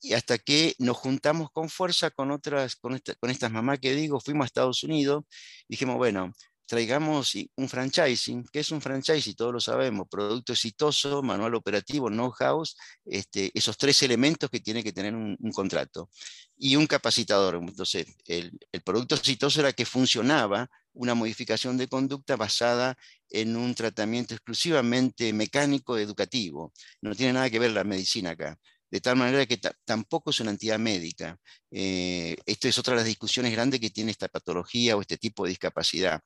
Y 0.01 0.13
hasta 0.13 0.37
que 0.37 0.75
nos 0.79 0.97
juntamos 0.97 1.49
con 1.51 1.69
fuerza 1.69 2.11
con 2.11 2.31
otras, 2.31 2.75
con, 2.75 2.95
estas 2.95 3.51
mamás 3.51 3.79
que 3.79 3.95
digo, 3.95 4.19
fuimos 4.19 4.45
a 4.45 4.47
Estados 4.47 4.83
Unidos, 4.83 5.23
dijimos, 5.67 5.95
bueno, 5.97 6.31
traigamos 6.67 7.33
un 7.55 7.69
franchising. 7.69 8.45
¿Qué 8.51 8.59
es 8.59 8.71
un 8.71 8.81
franchising? 8.81 9.35
Todos 9.35 9.53
lo 9.53 9.59
sabemos, 9.59 10.07
producto 10.09 10.53
exitoso, 10.53 11.23
manual 11.23 11.55
operativo, 11.55 12.09
know-how, 12.09 12.63
este, 13.05 13.51
esos 13.53 13.77
tres 13.77 14.03
elementos 14.03 14.49
que 14.49 14.59
tiene 14.59 14.83
que 14.83 14.93
tener 14.93 15.15
un, 15.15 15.37
contrato. 15.53 16.09
Y 16.57 16.75
un 16.75 16.87
capacitador. 16.87 17.55
Entonces, 17.55 18.05
el, 18.25 18.51
el 18.71 18.81
producto 18.81 19.15
exitoso 19.15 19.59
era 19.59 19.73
que 19.73 19.85
funcionaba 19.85 20.69
una 20.95 21.13
modificación 21.15 21.77
de 21.77 21.87
conducta 21.87 22.35
basada 22.35 22.97
en 23.29 23.55
un 23.55 23.75
tratamiento 23.75 24.33
exclusivamente 24.33 25.31
mecánico 25.33 25.97
educativo. 25.97 26.73
No 27.01 27.15
tiene 27.15 27.33
nada 27.33 27.49
que 27.49 27.59
ver 27.59 27.71
la 27.71 27.83
medicina 27.83 28.31
acá 28.31 28.57
de 28.95 29.01
tal 29.01 29.17
manera 29.17 29.45
que 29.45 29.59
tampoco 29.83 30.29
es 30.29 30.39
una 30.39 30.51
entidad 30.51 30.79
médica. 30.79 31.37
Eh, 31.69 32.37
esto 32.45 32.67
es 32.69 32.77
otra 32.77 32.93
de 32.93 32.99
las 32.99 33.07
discusiones 33.07 33.51
grandes 33.51 33.81
que 33.81 33.89
tiene 33.89 34.11
esta 34.11 34.29
patología 34.29 34.95
o 34.95 35.01
este 35.01 35.17
tipo 35.17 35.43
de 35.43 35.49
discapacidad. 35.49 36.21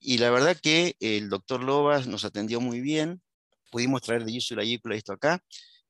Y 0.00 0.18
la 0.18 0.30
verdad 0.30 0.56
que 0.58 0.96
el 1.00 1.28
doctor 1.28 1.62
Lobas 1.62 2.06
nos 2.06 2.24
atendió 2.24 2.60
muy 2.60 2.80
bien, 2.80 3.20
pudimos 3.70 4.02
traer 4.02 4.24
de 4.24 4.32
Yusu 4.32 4.56
la 4.56 4.64
esto 4.94 5.12
acá, 5.12 5.42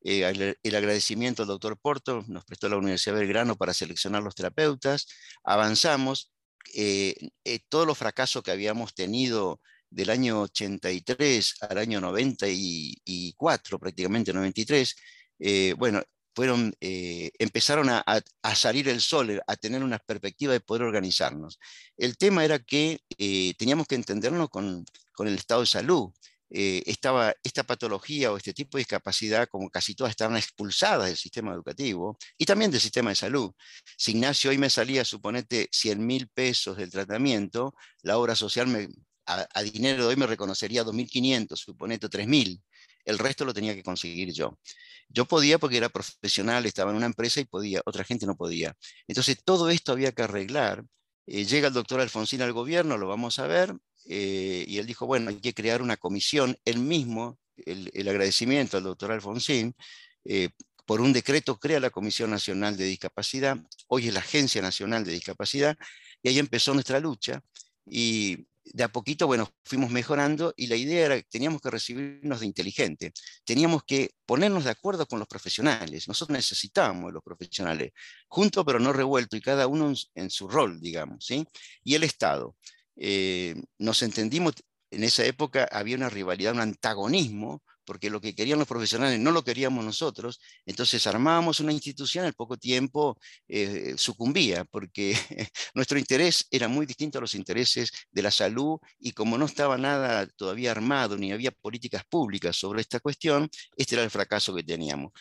eh, 0.02 0.56
el, 0.62 0.75
agradecimiento 0.76 1.42
al 1.42 1.49
doctor 1.49 1.78
Porto, 1.78 2.25
nos 2.28 2.45
prestó 2.45 2.68
la 2.68 2.76
Universidad 2.76 3.16
Belgrano 3.16 3.56
para 3.56 3.75
seleccionar 3.75 4.23
los 4.23 4.35
terapeutas, 4.35 5.06
avanzamos, 5.45 6.33
eh, 6.75 7.14
todos 7.68 7.87
los 7.87 7.99
fracasos 7.99 8.42
que 8.42 8.50
habíamos 8.50 8.94
tenido 8.94 9.61
del 9.90 10.11
año 10.11 10.42
83 10.42 11.54
al 11.61 11.78
año 11.78 12.00
94, 12.00 13.78
prácticamente 13.78 14.32
93, 14.32 14.96
bueno, 15.76 16.02
fueron, 16.37 16.75
eh, 16.82 17.30
empezaron 17.38 17.88
a, 17.88 18.04
salir 18.54 18.90
el 18.90 19.00
sol, 19.00 19.40
a 19.46 19.56
tener 19.56 19.82
una 19.82 19.99
perspectiva 19.99 20.52
de 20.52 20.61
poder 20.61 20.82
organizarnos. 20.82 21.58
El 21.96 22.18
tema 22.18 22.44
era 22.44 22.58
que 22.58 23.00
eh, 23.16 23.54
teníamos 23.58 23.87
que 23.87 23.94
entendernos 23.94 24.50
con, 24.50 24.85
el 25.18 25.35
estado 25.35 25.62
de 25.62 25.66
salud. 25.66 26.11
Eh, 26.50 26.83
estaba 26.87 27.35
esta 27.43 27.65
patología 27.65 28.33
o 28.33 28.37
este 28.37 28.53
tipo 28.55 28.79
de 28.79 28.83
discapacidad, 28.83 29.49
como 29.49 29.69
casi 29.69 29.95
todas, 29.95 30.11
estaban 30.11 30.37
expulsadas 30.37 31.09
del 31.09 31.17
sistema 31.17 31.53
educativo 31.53 32.17
y 32.38 32.45
también 32.45 32.71
del 32.71 32.81
sistema 32.81 33.11
de 33.11 33.17
salud. 33.17 33.53
Si 33.97 34.12
Ignacio 34.12 34.50
hoy 34.50 34.59
me 34.59 34.71
salía, 34.71 35.05
suponete, 35.05 35.69
100 35.73 36.07
mil 36.07 36.29
pesos 36.29 36.76
del 36.76 36.91
tratamiento, 36.91 37.75
la 38.03 38.19
obra 38.19 38.37
social 38.37 38.69
me, 38.69 38.88
a, 39.26 39.62
dinero 39.62 40.05
de 40.05 40.09
hoy 40.11 40.17
me 40.17 40.26
reconocería 40.26 40.85
2.500, 40.85 41.57
suponete 41.57 42.09
3.000. 42.09 42.62
El 43.05 43.19
resto 43.19 43.45
lo 43.45 43.55
tenía 43.55 43.75
que 43.75 43.83
conseguir 43.83 44.33
yo. 44.33 44.59
Yo 45.09 45.26
podía 45.26 45.59
porque 45.59 45.76
era 45.76 45.88
profesional, 45.88 46.67
estaba 46.67 46.91
en 46.91 46.97
una 46.97 47.07
empresa 47.07 47.41
y 47.41 47.45
podía, 47.45 47.81
otra 47.85 48.05
gente 48.05 48.26
no 48.26 48.37
podía. 48.37 48.75
Entonces 49.07 49.38
todo 49.45 49.71
esto 49.71 49.93
había 49.93 50.12
que 50.12 50.23
arreglar. 50.23 50.85
Eh, 51.26 51.45
llega 51.45 51.69
el 51.69 51.75
doctor 51.75 52.00
Alfonsín 52.00 52.43
al 52.43 52.53
gobierno, 52.53 52.99
lo 52.99 53.09
vamos 53.09 53.38
a 53.38 53.47
ver, 53.47 53.75
eh, 54.08 54.64
y 54.66 54.78
él 54.78 54.86
dijo, 54.86 55.06
bueno, 55.06 55.30
hay 55.30 55.40
que 55.40 55.54
crear 55.54 55.82
una 55.82 55.96
comisión. 55.96 56.56
Él 56.64 56.78
mismo, 56.78 57.38
el, 57.56 58.08
agradecimiento 58.08 58.76
al 58.76 58.84
doctor 58.84 59.12
Alfonsín, 59.12 59.75
eh, 60.25 60.50
por 60.84 61.00
un 61.00 61.12
decreto 61.12 61.58
crea 61.58 61.80
la 61.80 61.90
Comisión 61.90 62.30
Nacional 62.30 62.76
de 62.76 62.84
Discapacidad, 62.84 63.58
hoy 63.88 64.08
es 64.08 64.14
la 64.14 64.20
Agencia 64.20 64.62
Nacional 64.62 65.04
de 65.04 65.12
Discapacidad, 65.12 65.76
y 66.22 66.28
ahí 66.28 66.38
empezó 66.38 66.72
nuestra 66.75 67.00
lucha. 67.00 67.42
Y 67.84 68.46
de 68.72 68.84
a 68.84 68.88
poquito, 68.88 69.26
bueno, 69.26 69.48
fuimos 69.64 69.90
mejorando 69.90 70.52
y 70.56 70.66
la 70.66 70.76
idea 70.76 71.06
era 71.06 71.16
que 71.16 71.26
teníamos 71.30 71.60
que 71.60 71.70
recibirnos 71.70 72.40
de 72.40 72.46
inteligente, 72.46 73.12
teníamos 73.44 73.84
que 73.84 74.10
ponernos 74.26 74.64
de 74.64 74.70
acuerdo 74.70 75.06
con 75.06 75.18
los 75.18 75.28
profesionales, 75.28 76.08
nosotros 76.08 76.34
necesitábamos 76.36 77.12
los 77.12 77.22
profesionales, 77.22 77.92
juntos 78.28 78.64
pero 78.66 78.80
no 78.80 78.92
revueltos 78.92 79.38
y 79.38 79.42
cada 79.42 79.66
uno 79.66 79.92
en, 80.14 80.30
su 80.30 80.48
rol, 80.48 80.80
digamos, 80.80 81.25
¿sí? 81.25 81.46
Y 81.84 81.94
el 81.94 82.02
Estado. 82.02 82.56
Eh, 82.97 83.55
nos 83.79 84.03
entendimos, 84.03 84.55
en 84.91 85.05
esa 85.05 85.25
época 85.25 85.69
había 85.71 85.97
una 85.97 86.11
rivalidad, 86.11 86.55
un 86.55 86.61
antagonismo 86.61 87.62
porque 87.87 88.11
lo 88.11 88.21
que 88.21 88.35
querían 88.35 88.59
los 88.59 88.69
profesionales 88.69 89.19
no 89.21 89.31
lo 89.31 89.45
queríamos 89.45 89.85
nosotros, 89.85 90.41
entonces 90.67 91.07
armábamos 91.07 91.61
una 91.61 91.73
institución, 91.73 92.26
al 92.26 92.35
poco 92.35 92.59
tiempo 92.59 93.17
eh, 93.49 93.95
sucumbía, 93.97 94.65
porque 94.65 95.15
nuestro 95.75 95.99
interés 95.99 96.47
era 96.50 96.69
muy 96.69 96.85
distinto 96.85 97.19
a 97.19 97.21
los 97.23 97.35
intereses 97.35 97.91
de 98.11 98.23
la 98.23 98.31
salud 98.31 98.79
y 98.99 99.12
como 99.12 99.38
no 99.38 99.47
estaba 99.47 99.79
nada 99.79 100.26
todavía 100.37 100.73
armado 100.73 101.17
ni 101.17 101.33
había 101.33 101.53
políticas 101.53 102.03
públicas 102.11 102.57
sobre 102.57 102.81
esta 102.81 103.00
cuestión, 103.00 103.49
este 103.76 103.95
era 103.95 104.05
el 104.05 104.11
fracaso 104.11 104.55
que 104.55 104.65
teníamos. 104.65 105.12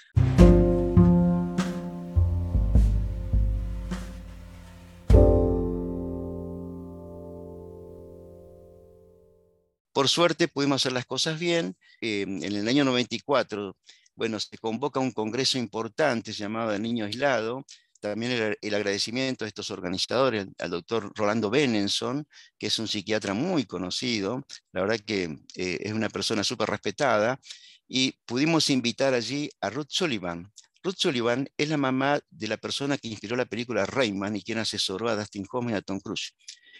Por 9.96 10.10
suerte 10.10 10.50
pudimos 10.50 10.82
hacer 10.82 10.92
las 10.92 11.06
cosas 11.06 11.40
bien. 11.40 11.78
Em, 12.02 12.44
en 12.44 12.54
el 12.54 12.68
año 12.68 12.84
94, 12.84 13.78
bueno, 14.16 14.42
se 14.42 14.58
convoca 14.58 15.00
un 15.00 15.12
congreso 15.14 15.58
importante 15.58 16.34
llamado 16.34 16.74
El 16.74 16.82
Niño 16.82 17.06
Aislado. 17.06 17.66
También 18.02 18.58
el, 18.62 18.76
agradecimiento 18.76 19.46
a 19.46 19.48
estos 19.48 19.72
organizadores, 19.72 20.48
al 20.60 20.72
doctor 20.72 21.14
Rolando 21.16 21.50
Benenson, 21.50 22.28
que 22.60 22.68
es 22.68 22.78
un 22.78 22.90
psiquiatra 22.90 23.34
muy 23.34 23.64
conocido, 23.64 24.46
la 24.74 24.82
verdad 24.82 25.00
que 25.00 25.24
eh, 25.56 25.78
es 25.80 25.94
una 25.94 26.10
persona 26.10 26.44
súper 26.44 26.70
respetada, 26.70 27.40
y 27.88 28.20
pudimos 28.26 28.70
invitar 28.70 29.14
allí 29.14 29.50
a 29.62 29.70
Ruth 29.70 29.88
Sullivan. 29.92 30.52
Ruth 30.84 30.98
Sullivan 30.98 31.48
es 31.56 31.70
la 31.70 31.78
mamá 31.78 32.20
de 32.30 32.48
la 32.50 32.58
persona 32.58 32.98
que 32.98 33.08
inspiró 33.08 33.38
la 33.38 33.46
película 33.46 33.86
Rayman 33.86 34.36
y 34.36 34.44
quien 34.44 34.58
asesoró 34.58 35.08
a 35.08 35.16
Dustin 35.16 35.48
Hoffman 35.50 35.76
y 35.76 35.78
a 35.78 35.82
Tom 35.82 36.02
Cruise, 36.02 36.36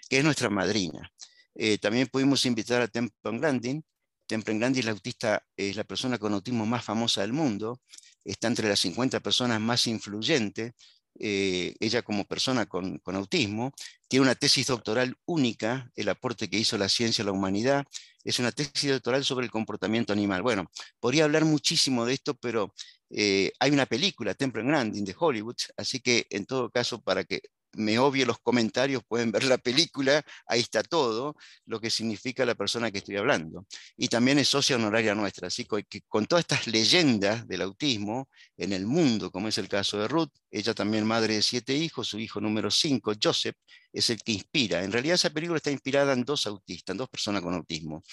que 0.10 0.18
es 0.18 0.24
nuestra 0.26 0.50
madrina. 0.50 1.10
Eh, 1.56 1.78
también 1.78 2.08
pudimos 2.08 2.46
invitar 2.46 2.82
a 2.82 2.88
Temple 2.88 3.40
Grandin. 3.40 3.84
Temple 4.28 4.58
Grandin 4.58 4.80
es 4.80 4.86
la 4.86 4.92
autista, 4.92 5.44
es 5.56 5.76
la 5.76 5.84
persona 5.84 6.18
con 6.18 6.34
autismo 6.34 6.66
más 6.66 6.84
famosa 6.84 7.22
del 7.22 7.34
mundo. 7.34 7.82
Está 8.24 8.48
entre 8.48 8.70
las 8.70 8.80
50 8.80 9.20
personas 9.22 9.62
más 9.62 9.88
influyentes. 9.88 10.74
Eh, 11.18 11.76
ella 11.80 12.02
como 12.02 12.26
persona 12.26 12.66
con, 12.66 12.98
con, 13.00 13.16
autismo, 13.16 13.72
tiene 14.10 14.24
una 14.24 14.36
tesis 14.36 14.68
doctoral 14.68 15.16
única, 15.26 15.90
el 15.96 16.10
aporte 16.10 16.50
que 16.50 16.58
hizo 16.58 16.78
la 16.78 16.90
ciencia 16.90 17.22
a 17.22 17.26
la 17.26 17.32
humanidad, 17.32 17.86
es 18.26 18.40
una 18.40 18.52
tesis 18.52 18.92
doctoral 18.92 19.24
sobre 19.24 19.46
el 19.46 19.52
comportamiento 19.52 20.12
animal. 20.12 20.42
Bueno, 20.42 20.70
podría 21.00 21.24
hablar 21.24 21.46
muchísimo 21.46 22.06
de 22.06 22.16
esto, 22.16 22.34
pero 22.36 22.74
eh, 23.10 23.52
hay 23.60 23.72
una 23.72 23.86
película, 23.86 24.34
Temple 24.34 24.64
Grandin, 24.64 25.06
de 25.06 25.16
Hollywood, 25.18 25.56
así 25.78 26.02
que 26.02 26.28
en 26.30 26.46
todo 26.46 26.70
caso, 26.70 27.02
para 27.02 27.24
que 27.24 27.42
me 27.76 28.00
obvio 28.00 28.26
los 28.26 28.40
comentarios, 28.40 29.04
pueden 29.08 29.32
ver 29.32 29.44
la 29.44 29.58
película, 29.58 30.24
ahí 30.48 30.62
está 30.62 30.84
todo, 30.84 31.36
lo 31.66 31.80
que 31.80 31.90
significa 31.90 32.46
la 32.46 32.56
persona 32.56 32.92
que 32.92 33.00
estoy 33.00 33.18
hablando. 33.18 33.66
Y 33.98 34.08
también 34.08 34.40
es 34.40 34.50
socia 34.50 34.76
honoraria 34.76 35.16
nuestra, 35.16 35.48
así 35.48 35.66
que 35.66 36.02
con 36.08 36.26
todas 36.26 36.44
estas 36.44 36.68
leyendas 36.68 37.48
del 37.48 37.62
autismo 37.62 38.30
en 38.58 38.74
el 38.74 38.86
mundo, 38.86 39.32
como 39.32 39.48
es 39.48 39.58
el 39.58 39.68
caso 39.68 40.00
de 40.00 40.08
Ruth, 40.08 40.32
ella 40.52 40.74
también 40.74 41.06
madre 41.06 41.36
de 41.36 41.42
siete 41.42 41.76
hijos, 41.76 42.08
su 42.08 42.20
hijo 42.20 42.40
número 42.40 42.72
cinco, 42.72 43.14
Joseph, 43.22 43.56
es 43.92 44.10
el 44.10 44.22
que 44.22 44.34
inspira. 44.34 44.84
En 44.84 44.92
realidad 44.92 45.16
esa 45.16 45.30
película 45.30 45.58
está 45.58 45.72
inspirada 45.72 46.14
en 46.14 46.24
dos 46.24 46.48
autistas, 46.48 46.94
en 46.94 46.98
dos 46.98 47.10
personas 47.10 47.42
con 47.42 47.54
autismo. 47.54 48.04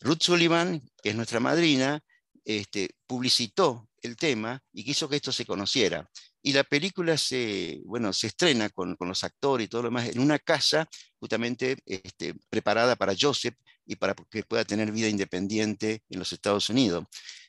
Ruth 0.00 0.22
Sullivan, 0.22 0.80
que 1.02 1.10
es 1.10 1.16
nuestra 1.16 1.40
madrina, 1.40 2.00
este, 2.44 2.90
publicitó 3.06 3.88
el 4.02 4.16
tema 4.16 4.60
y 4.72 4.84
quiso 4.84 5.08
que 5.08 5.16
esto 5.16 5.32
se 5.32 5.46
conociera. 5.46 6.08
Y 6.46 6.52
la 6.52 6.62
película 6.62 7.16
se, 7.16 7.80
bueno, 7.86 8.12
se 8.12 8.26
estrena 8.26 8.68
con, 8.68 8.96
los 9.00 9.24
actores 9.24 9.64
y 9.64 9.68
todo 9.68 9.82
lo 9.82 9.88
demás 9.88 10.10
en 10.10 10.20
una 10.20 10.38
casa 10.38 10.86
justamente 11.18 11.78
este, 11.86 12.34
preparada 12.50 12.96
para 12.96 13.14
Joseph 13.18 13.54
y 13.86 13.96
para 13.96 14.14
que 14.30 14.42
pueda 14.42 14.62
tener 14.66 14.92
vida 14.92 15.08
independiente 15.08 16.02
en 16.10 16.18
los 16.18 16.34
Estados 16.34 16.68
Unidos. 16.68 17.06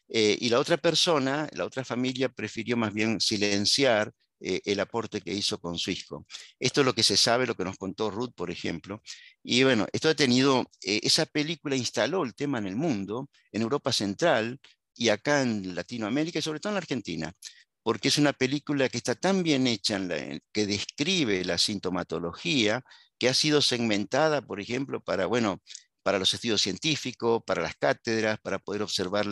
Eh, 0.07 0.37
y 0.39 0.47
la 0.47 0.59
otra 0.61 0.77
persona, 0.77 1.49
la 1.51 1.65
otra 1.65 1.83
familia, 1.83 2.29
prefirió 2.29 2.77
más 2.77 2.93
bien 2.93 3.19
silenciar 3.19 4.13
eh, 4.39 4.61
el 4.63 4.79
aporte 4.79 5.19
que 5.19 5.33
hizo 5.33 5.59
con 5.59 5.77
su 5.77 5.91
hijo. 5.91 6.25
Esto 6.57 6.79
es 6.79 6.85
lo 6.85 6.93
que 6.93 7.03
se 7.03 7.17
sabe, 7.17 7.45
lo 7.45 7.55
que 7.55 7.65
nos 7.65 7.77
contó 7.77 8.09
Ruth, 8.09 8.31
por 8.33 8.49
ejemplo. 8.49 9.01
Y 9.43 9.63
bueno, 9.63 9.87
esto 9.91 10.07
ha 10.07 10.15
tenido, 10.15 10.61
eh, 10.81 11.01
esa 11.03 11.25
película 11.25 11.75
instaló 11.75 12.23
el 12.23 12.33
tema 12.33 12.59
en 12.59 12.67
el 12.67 12.77
mundo, 12.77 13.29
en 13.51 13.61
Europa 13.61 13.91
Central 13.91 14.57
y 14.95 15.09
acá 15.09 15.41
en 15.41 15.75
Latinoamérica 15.75 16.39
y 16.39 16.41
sobre 16.41 16.61
todo 16.61 16.71
en 16.71 16.75
la 16.75 16.79
Argentina 16.79 17.33
porque 17.85 18.07
es 18.07 18.17
una 18.17 18.33
película 18.33 18.89
que 18.89 18.97
está 18.97 19.13
tan 19.13 19.43
bien 19.43 19.67
hecha, 19.67 19.99
que 20.51 20.65
describe 20.65 21.45
la 21.45 21.59
sintomatología, 21.59 22.83
que 23.19 23.29
ha 23.29 23.33
sido 23.35 23.61
segmentada, 23.61 24.41
por 24.41 24.59
ejemplo, 24.59 25.01
para, 25.01 25.27
bueno, 25.27 25.61
para 26.01 26.17
los 26.17 26.33
estudios 26.33 26.61
científicos, 26.61 27.43
para 27.45 27.61
las 27.61 27.75
cátedras, 27.75 28.39
para 28.41 28.57
poder 28.57 28.81
observar 28.81 29.27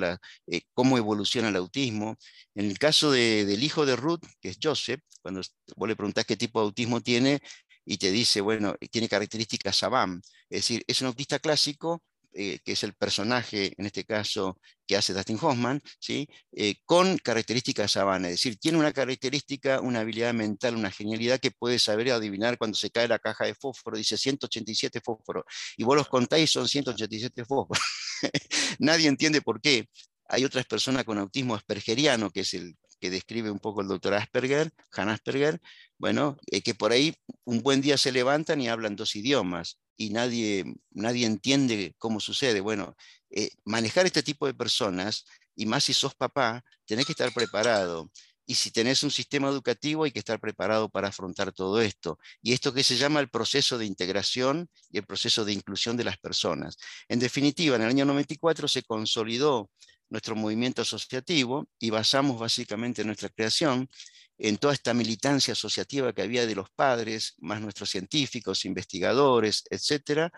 eh, 0.45 0.61
cómo 0.75 0.99
evoluciona 0.99 1.49
el 1.49 1.55
autismo. 1.55 2.15
En 2.53 2.67
el 2.67 2.77
caso 2.77 3.09
del 3.09 3.63
hijo 3.63 3.87
de 3.87 3.95
Ruth, 3.95 4.21
que 4.39 4.49
es 4.49 4.59
Joseph, 4.61 5.01
cuando 5.23 5.41
vos 5.75 5.89
le 5.89 5.95
preguntás 5.95 6.25
qué 6.25 6.37
tipo 6.37 6.59
de 6.59 6.65
autismo 6.67 7.01
tiene, 7.01 7.39
y 7.85 7.97
te 7.97 8.11
dice, 8.11 8.39
bueno, 8.41 8.75
tiene 8.91 9.09
características 9.09 9.77
SABAM, 9.77 10.21
es 10.51 10.59
decir, 10.59 10.83
es 10.85 11.01
un 11.01 11.07
autista 11.07 11.39
clásico, 11.39 12.03
eh, 12.33 12.59
que 12.63 12.73
es 12.73 12.83
el 12.83 12.93
personaje, 12.93 13.73
en 13.77 13.85
este 13.85 14.03
caso, 14.05 14.59
que 14.87 14.97
hace 14.97 15.13
Dustin 15.13 15.37
Hoffman, 15.41 15.81
¿sí? 15.99 16.27
Eh, 16.51 16.75
con 16.85 17.17
características 17.17 17.91
Savannah. 17.91 18.29
Es 18.29 18.35
decir, 18.35 18.57
tiene 18.57 18.77
una 18.77 18.91
característica, 18.91 19.79
una 19.81 19.99
habilidad 19.99 20.33
mental, 20.33 20.75
una 20.75 20.91
genialidad 20.91 21.39
que 21.39 21.51
puede 21.51 21.79
saber 21.79 22.11
adivinar 22.11 22.57
cuando 22.57 22.75
se 22.75 22.89
cae 22.89 23.07
la 23.07 23.19
caja 23.19 23.45
de 23.45 23.55
fósforo, 23.55 23.97
dice 23.97 24.17
187 24.17 25.01
fósforos, 25.01 25.43
y 25.77 25.83
vos 25.83 25.95
los 25.95 26.07
contáis 26.07 26.49
son 26.49 26.67
187 26.67 27.45
fósforos. 27.45 27.83
Nadie 28.79 29.07
entiende 29.07 29.41
por 29.41 29.61
qué. 29.61 29.87
Hay 30.27 30.45
otras 30.45 30.65
personas 30.65 31.03
con 31.03 31.17
autismo 31.19 31.55
aspergeriano, 31.55 32.31
que 32.31 32.41
es 32.41 32.53
el 32.53 32.75
que 32.99 33.09
describe 33.09 33.51
un 33.51 33.59
poco 33.59 33.81
el 33.81 33.89
doctor 33.89 34.13
Asperger, 34.13 34.71
Han 34.93 35.09
Asperger, 35.09 35.59
bueno, 35.97 36.37
eh, 36.47 36.61
que 36.61 36.73
por 36.73 36.93
ahí 36.93 37.13
un 37.43 37.61
buen 37.61 37.81
día 37.81 37.97
se 37.97 38.13
levantan 38.13 38.61
y 38.61 38.69
hablan 38.69 38.95
dos 38.95 39.15
idiomas 39.17 39.82
y 39.97 40.09
nadie, 40.09 40.65
nadie 40.91 41.25
entiende 41.25 41.95
cómo 41.97 42.19
sucede. 42.19 42.61
Bueno, 42.61 42.95
eh, 43.29 43.49
manejar 43.65 44.05
este 44.05 44.23
tipo 44.23 44.45
de 44.45 44.53
personas, 44.53 45.25
y 45.55 45.65
más 45.65 45.83
si 45.83 45.93
sos 45.93 46.15
papá, 46.15 46.63
tenés 46.85 47.05
que 47.05 47.13
estar 47.13 47.33
preparado. 47.33 48.11
Y 48.45 48.55
si 48.55 48.71
tenés 48.71 49.03
un 49.03 49.11
sistema 49.11 49.47
educativo, 49.47 50.03
hay 50.03 50.11
que 50.11 50.19
estar 50.19 50.39
preparado 50.39 50.89
para 50.89 51.07
afrontar 51.07 51.53
todo 51.53 51.81
esto. 51.81 52.19
Y 52.41 52.53
esto 52.53 52.73
que 52.73 52.83
se 52.83 52.97
llama 52.97 53.21
el 53.21 53.29
proceso 53.29 53.77
de 53.77 53.85
integración 53.85 54.69
y 54.89 54.97
el 54.97 55.05
proceso 55.05 55.45
de 55.45 55.53
inclusión 55.53 55.95
de 55.95 56.03
las 56.03 56.17
personas. 56.17 56.77
En 57.07 57.19
definitiva, 57.19 57.77
en 57.77 57.83
el 57.83 57.89
año 57.89 58.05
94 58.05 58.67
se 58.67 58.83
consolidó 58.83 59.69
nuestro 60.09 60.35
movimiento 60.35 60.81
asociativo 60.81 61.67
y 61.79 61.89
basamos 61.89 62.39
básicamente 62.39 63.03
nuestra 63.05 63.29
creación 63.29 63.89
en 64.37 64.57
toda 64.57 64.73
esta 64.73 64.93
militancia 64.93 65.53
asociativa 65.53 66.13
que 66.13 66.21
había 66.21 66.45
de 66.45 66.55
los 66.55 66.69
padres, 66.71 67.35
más 67.39 67.61
nuestros 67.61 67.89
científicos, 67.89 68.65
investigadores, 68.65 69.63
etcétera, 69.69 70.31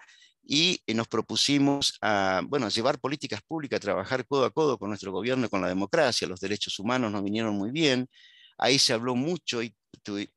y 0.44 0.82
eh, 0.86 0.94
nos 0.94 1.08
propusimos 1.08 1.98
a 2.02 2.42
bueno, 2.48 2.70
llevar 2.70 3.00
políticas 3.00 3.42
públicas, 3.42 3.80
trabajar 3.80 4.28
codo 4.28 4.46
a 4.46 4.52
codo 4.52 4.78
con 4.78 4.90
nuestro 4.90 5.12
gobierno 5.12 5.50
con 5.50 5.62
la 5.62 5.68
democracia. 5.68 6.28
Los 6.28 6.40
derechos 6.40 6.78
humanos 6.80 7.12
nos 7.12 7.24
vinieron 7.24 7.56
muy 7.56 7.72
bien. 7.72 8.08
Ahí 8.58 8.80
se 8.80 8.94
habló 8.94 9.16
mucho 9.16 9.64
y 9.64 9.75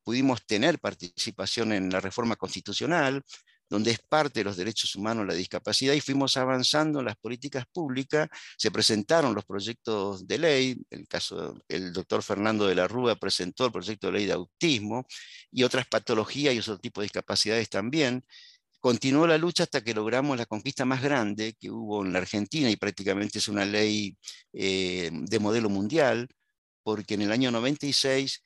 pudimos 0.03 0.45
tener 0.45 0.79
participación 0.79 1.73
en 1.73 1.89
la 1.89 1.99
reforma 2.01 2.35
constitucional 2.35 3.23
donde 3.69 3.91
es 3.91 3.99
parte 3.99 4.39
de 4.39 4.45
los 4.45 4.57
derechos 4.57 4.95
humanos 4.95 5.27
la 5.27 5.33
discapacidad, 5.33 5.93
y 5.93 6.01
fuimos 6.01 6.35
avanzando 6.37 6.99
en 6.99 7.05
las 7.05 7.15
políticas 7.17 7.65
públicas, 7.71 8.27
se 8.57 8.71
presentaron 8.71 9.35
los 9.35 9.45
proyectos 9.45 10.27
de 10.27 10.37
ley, 10.37 10.77
el 10.89 11.07
caso 11.07 11.61
el 11.67 11.93
doctor 11.93 12.23
Fernando 12.23 12.65
de 12.67 12.75
la 12.75 12.87
Rúa 12.87 13.15
presentó 13.15 13.65
el 13.65 13.71
proyecto 13.71 14.07
de 14.07 14.13
ley 14.13 14.25
de 14.25 14.33
autismo, 14.33 15.05
y 15.51 15.63
otras 15.63 15.87
patologías 15.87 16.53
y 16.55 16.59
otro 16.59 16.79
tipo 16.79 17.01
de 17.01 17.05
discapacidades 17.05 17.69
también. 17.69 18.23
Continuó 18.79 19.27
la 19.27 19.37
lucha 19.37 19.63
hasta 19.63 19.81
que 19.83 19.93
logramos 19.93 20.37
la 20.37 20.45
conquista 20.45 20.85
más 20.85 21.01
grande 21.01 21.53
que 21.59 21.69
hubo 21.69 22.03
en 22.05 22.13
la 22.13 22.19
Argentina, 22.19 22.69
y 22.69 22.75
prácticamente 22.77 23.39
es 23.39 23.47
una 23.47 23.65
ley 23.65 24.17
eh, 24.53 25.11
de 25.11 25.39
modelo 25.39 25.69
mundial, 25.69 26.27
porque 26.83 27.13
en 27.15 27.23
el 27.23 27.31
año 27.31 27.51
96 27.51 28.41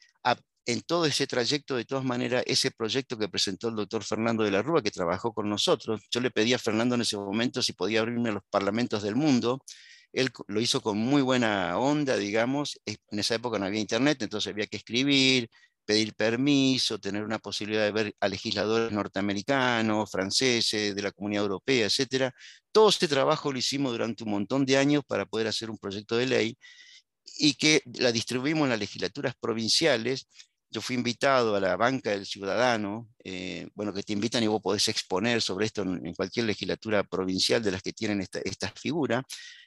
en 0.66 0.82
todo 0.82 1.06
ese 1.06 1.28
trayecto, 1.28 1.76
de 1.76 1.86
todas 1.86 2.06
maneras, 2.06 2.44
ese 2.48 2.72
proyecto 2.72 3.18
que 3.18 3.28
presentó 3.30 3.70
el 3.70 3.76
doctor 3.76 4.04
Fernando 4.04 4.44
de 4.44 4.52
la 4.52 4.62
Rúa, 4.62 4.82
que 4.82 4.92
trabajó 4.92 5.34
con 5.34 5.50
nosotros, 5.50 6.02
yo 6.10 6.22
le 6.22 6.32
pedí 6.32 6.54
a 6.54 6.60
Fernando 6.60 6.96
en 6.96 7.02
ese 7.02 7.18
momento 7.18 7.62
si 7.62 7.74
podía 7.74 8.02
abrirme 8.02 8.30
a 8.30 8.34
los 8.34 8.44
parlamentos 8.50 9.04
del 9.04 9.16
mundo. 9.16 9.64
Él 10.14 10.32
lo 10.48 10.62
hizo 10.62 10.82
con 10.82 10.98
muy 10.98 11.22
buena 11.22 11.78
onda, 11.78 12.18
digamos. 12.18 12.80
En 12.86 13.20
esa 13.20 13.36
época 13.36 13.60
no 13.60 13.66
había 13.66 13.80
internet, 13.82 14.22
entonces 14.22 14.52
había 14.52 14.68
que 14.68 14.78
escribir, 14.78 15.50
pedir 15.86 16.14
permiso, 16.16 17.00
tener 17.00 17.24
una 17.24 17.40
posibilidad 17.40 17.84
de 17.84 17.92
ver 17.92 18.16
a 18.20 18.28
legisladores 18.28 18.92
norteamericanos, 18.92 20.10
franceses, 20.12 20.96
de 20.96 21.02
la 21.02 21.12
comunidad 21.12 21.44
europea, 21.44 21.88
etc. 21.88 22.32
Todo 22.72 22.90
este 22.90 23.08
trabajo 23.08 23.52
lo 23.52 23.60
hicimos 23.60 23.92
durante 23.92 24.24
un 24.24 24.32
montón 24.32 24.66
de 24.66 24.78
años 24.78 25.04
para 25.06 25.26
poder 25.26 25.48
hacer 25.48 25.70
un 25.70 25.78
proyecto 25.78 26.16
de 26.18 26.28
ley 26.28 26.58
y 27.38 27.56
que 27.56 27.82
la 27.86 28.12
distribuimos 28.12 28.64
en 28.66 28.70
las 28.72 28.80
legislaturas 28.80 29.36
provinciales 29.40 30.28
yo 30.74 30.82
fui 30.82 30.96
invitado 30.96 31.56
a 31.56 31.60
la 31.60 31.78
banca 31.78 32.10
del 32.10 32.26
ciudadano, 32.26 33.08
eh, 33.24 33.70
bueno, 33.76 33.94
que 33.94 34.02
te 34.02 34.12
invitan 34.12 34.44
y 34.44 34.48
vos 34.48 34.62
podés 34.62 34.88
exponer 34.88 35.40
sobre 35.40 35.68
esto 35.68 35.84
en, 35.84 36.16
cualquier 36.16 36.48
legislatura 36.48 37.04
provincial 37.04 37.62
de 37.62 37.72
las 37.72 37.84
que 37.84 37.94
tienen 37.94 38.22
esta, 38.22 38.40
esta, 38.40 38.72
figura. 38.72 39.24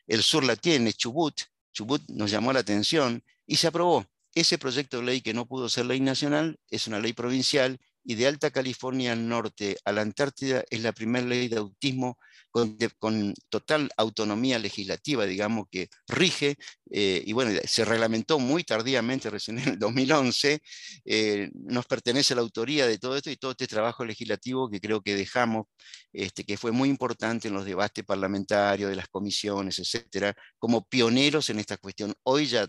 El 0.07 0.23
sur 0.23 0.43
la 0.43 0.57
tiene, 0.57 0.93
Chubut, 0.93 1.43
Chubut 1.73 2.03
nos 2.09 2.31
llamó 2.31 2.53
la 2.53 2.61
atención 2.61 3.23
y 3.47 3.57
se 3.57 3.69
aprobó. 3.69 4.05
Ese 4.35 4.59
proyecto 4.59 4.99
de 4.99 5.05
ley 5.05 5.21
que 5.21 5.33
no 5.33 5.47
pudo 5.47 5.69
ser 5.69 5.87
ley 5.87 6.01
nacional 6.01 6.59
es 6.71 6.89
una 6.89 6.99
ley 6.99 7.13
provincial 7.13 7.79
y 8.07 8.15
de 8.15 8.27
Alta 8.27 8.51
California 8.51 9.13
al 9.13 9.29
norte 9.29 9.77
a 9.85 9.93
la 9.93 10.03
Antártida 10.03 10.65
es 10.71 10.81
la 10.81 10.93
primera 10.93 11.27
ley 11.27 11.49
de 11.49 11.59
autismo 11.59 12.19
con, 12.99 13.35
total 13.49 13.91
autonomía 13.97 14.59
legislativa, 14.59 15.27
digamos, 15.27 15.67
que 15.71 15.89
rige, 16.09 16.57
eh, 16.91 17.23
y 17.27 17.33
bueno, 17.33 17.51
se 17.65 17.85
reglamentó 17.85 18.39
muy 18.39 18.65
tardíamente, 18.65 19.29
recién 19.29 19.59
en 19.59 19.69
el 19.71 19.79
2011, 19.79 20.61
eh, 21.05 21.51
nos 21.53 21.87
pertenece 21.87 22.35
la 22.35 22.41
autoría 22.41 22.87
de 22.87 22.99
todo 22.99 23.17
esto 23.17 23.31
y 23.31 23.37
todo 23.37 23.51
este 23.51 23.67
trabajo 23.67 24.05
legislativo 24.05 24.71
que 24.71 24.81
creo 24.81 25.03
que 25.03 25.15
dejamos, 25.15 25.67
este, 26.13 26.45
que 26.45 26.57
fue 26.57 26.73
muy 26.73 26.89
importante 26.89 27.49
en 27.49 27.55
los 27.55 27.65
debates 27.65 28.05
parlamentarios, 28.05 28.89
de 28.91 28.97
las 28.97 29.09
comisiones, 29.09 29.79
etcétera, 29.79 30.35
como 30.59 30.87
pioneros 30.87 31.51
en 31.51 31.59
esta 31.59 31.77
cuestión. 31.77 32.15
Hoy 32.23 32.47
ya 32.47 32.67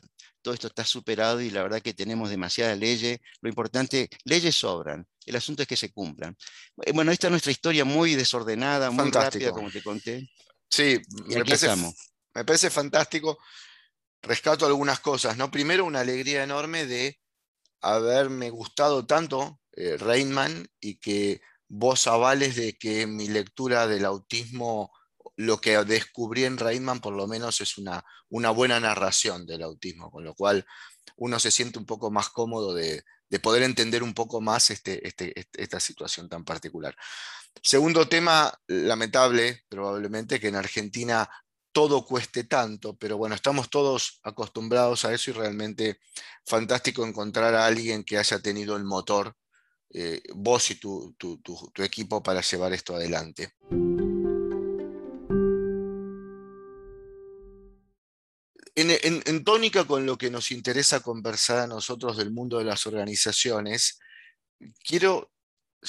todo 0.47 0.53
esto 0.53 0.67
está 0.67 0.86
superado 0.86 1.41
y 1.41 1.49
la 1.49 1.62
verdad 1.62 1.81
que 1.81 1.93
tenemos 1.93 2.29
demasiadas 2.29 2.79
leyes. 2.79 3.19
Lo 3.41 3.49
importante, 3.49 4.10
leyes 4.23 4.55
sobran, 4.55 5.05
el 5.25 5.36
asunto 5.36 5.62
es 5.62 5.67
que 5.67 5.75
se 5.75 5.91
cumplan. 5.91 6.38
Eh, 6.83 6.93
bueno, 6.93 7.12
esta 7.12 7.27
es 7.27 7.31
nuestra 7.31 7.51
historia 7.51 7.83
muy 7.83 8.15
desordenada, 8.15 8.89
muy 8.89 9.12
rápida, 9.12 9.51
como 9.51 9.69
te 9.69 9.83
conté. 9.83 10.31
Sí, 10.69 11.01
me 11.25 11.43
parece, 11.43 11.67
me 12.33 12.45
parece, 12.45 12.69
fantástico. 12.69 13.38
Rescato 14.21 14.65
algunas 14.65 15.01
cosas, 15.01 15.36
¿no? 15.36 15.51
Primero, 15.51 15.83
una 15.83 15.99
alegría 15.99 16.43
enorme 16.43 16.86
de 16.86 17.19
haberme 17.81 18.49
gustado 18.49 19.05
tanto 19.05 19.60
eh, 19.73 19.97
y 20.79 20.95
que 20.95 21.41
vos 21.67 22.07
avales 22.07 22.55
de 22.55 22.77
que 22.77 23.05
mi 23.05 23.27
lectura 23.27 23.86
del 23.86 24.05
autismo 24.05 24.93
lo 25.38 25.62
que 25.62 25.78
descubrí 25.86 26.43
en 26.45 26.58
Reitman 26.58 27.00
por 27.00 27.13
lo 27.13 27.28
menos 27.28 27.62
es 27.62 27.78
una, 27.78 28.04
una 28.30 28.50
buena 28.50 28.80
narración 28.80 29.45
del 29.45 29.62
autismo, 29.62 30.12
con 30.12 30.23
lo 30.23 30.34
cual 30.34 30.65
uno 31.15 31.39
se 31.39 31.52
siente 31.52 31.80
un 31.80 31.86
poco 31.86 32.12
más 32.12 32.30
cómodo 32.30 32.73
de, 32.73 33.04
poder 33.41 33.63
entender 33.63 34.04
un 34.04 34.13
poco 34.13 34.41
más 34.41 34.71
este, 34.71 35.08
este, 35.08 35.34
esta 35.54 35.80
situación 35.80 36.28
tan 36.28 36.43
particular. 36.43 36.95
Segundo 37.62 38.08
tema, 38.08 38.52
lamentable 38.67 39.63
probablemente 39.69 40.39
que 40.39 40.47
en 40.47 40.56
Argentina 40.56 41.30
todo 41.71 42.04
cueste 42.04 42.45
tanto, 42.45 42.97
pero 42.97 43.17
bueno, 43.17 43.36
estamos 43.36 43.69
todos 43.69 44.19
acostumbrados 44.23 45.06
a 45.06 45.13
eso 45.13 45.30
y 45.30 45.34
realmente 45.34 46.00
fantástico 46.45 47.06
encontrar 47.06 47.54
a 47.54 47.67
alguien 47.67 48.04
que 48.04 48.17
haya 48.17 48.39
tenido 48.39 48.76
el 48.76 48.86
motor, 48.86 49.36
eh, 49.91 50.21
vos 50.34 50.71
y 50.71 50.76
tu, 50.76 51.15
tu 51.19 51.84
equipo 51.84 52.23
para 52.23 52.41
llevar 52.41 52.73
esto 52.73 52.95
adelante. 52.95 53.54
En, 58.79 59.43
tónica 59.43 59.85
con 59.85 60.05
lo 60.05 60.19
que 60.19 60.29
nos 60.29 60.51
interesa 60.51 60.99
conversar 60.99 61.57
a 61.57 61.67
nosotros 61.67 62.15
del 62.15 62.29
mundo 62.29 62.59
de 62.59 62.63
las 62.63 62.85
organizaciones, 62.85 63.99
quiero 64.83 65.31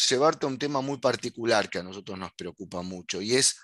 llevarte 0.08 0.46
a 0.46 0.48
un 0.48 0.58
tema 0.58 0.80
muy 0.80 0.96
particular 0.96 1.68
que 1.68 1.80
a 1.80 1.82
nosotros 1.82 2.18
nos 2.18 2.32
preocupa 2.32 2.80
mucho 2.80 3.20
y 3.20 3.34
es 3.34 3.60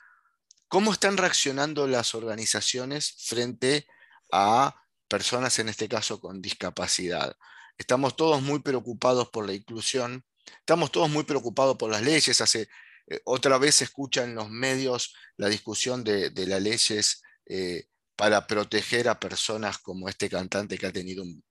cómo 0.69 0.93
están 0.93 1.17
reaccionando 1.17 1.89
las 1.89 2.15
organizaciones 2.15 3.15
frente 3.17 3.87
a 4.31 4.77
personas, 5.09 5.59
en 5.59 5.71
este 5.71 5.89
caso, 5.89 6.21
con 6.21 6.43
discapacidad. 6.43 7.35
Estamos 7.79 8.17
todos 8.17 8.43
muy 8.43 8.59
preocupados 8.59 9.31
por 9.31 9.47
la 9.47 9.55
inclusión, 9.55 10.23
estamos 10.59 10.93
todos 10.93 11.09
muy 11.09 11.25
preocupados 11.25 11.79
por 11.79 11.91
las 11.91 12.03
leyes. 12.03 12.43
Hace, 12.43 12.69
eh, 13.07 13.23
otra 13.25 13.57
vez 13.57 13.77
se 13.77 13.85
escucha 13.85 14.23
en 14.23 14.35
los 14.35 14.51
medios 14.51 15.15
la 15.39 15.49
discusión 15.49 16.05
de, 16.05 16.31
las 16.47 16.61
leyes 16.61 17.23
eh, 17.47 17.89
para 18.17 18.47
proteger 18.47 19.09
a 19.09 19.19
personas 19.19 19.79
como 19.79 20.09
este 20.09 20.29
cantante 20.29 20.79
que 20.79 20.87
ha 20.87 20.93
tenido 20.93 21.23
un, 21.23 21.43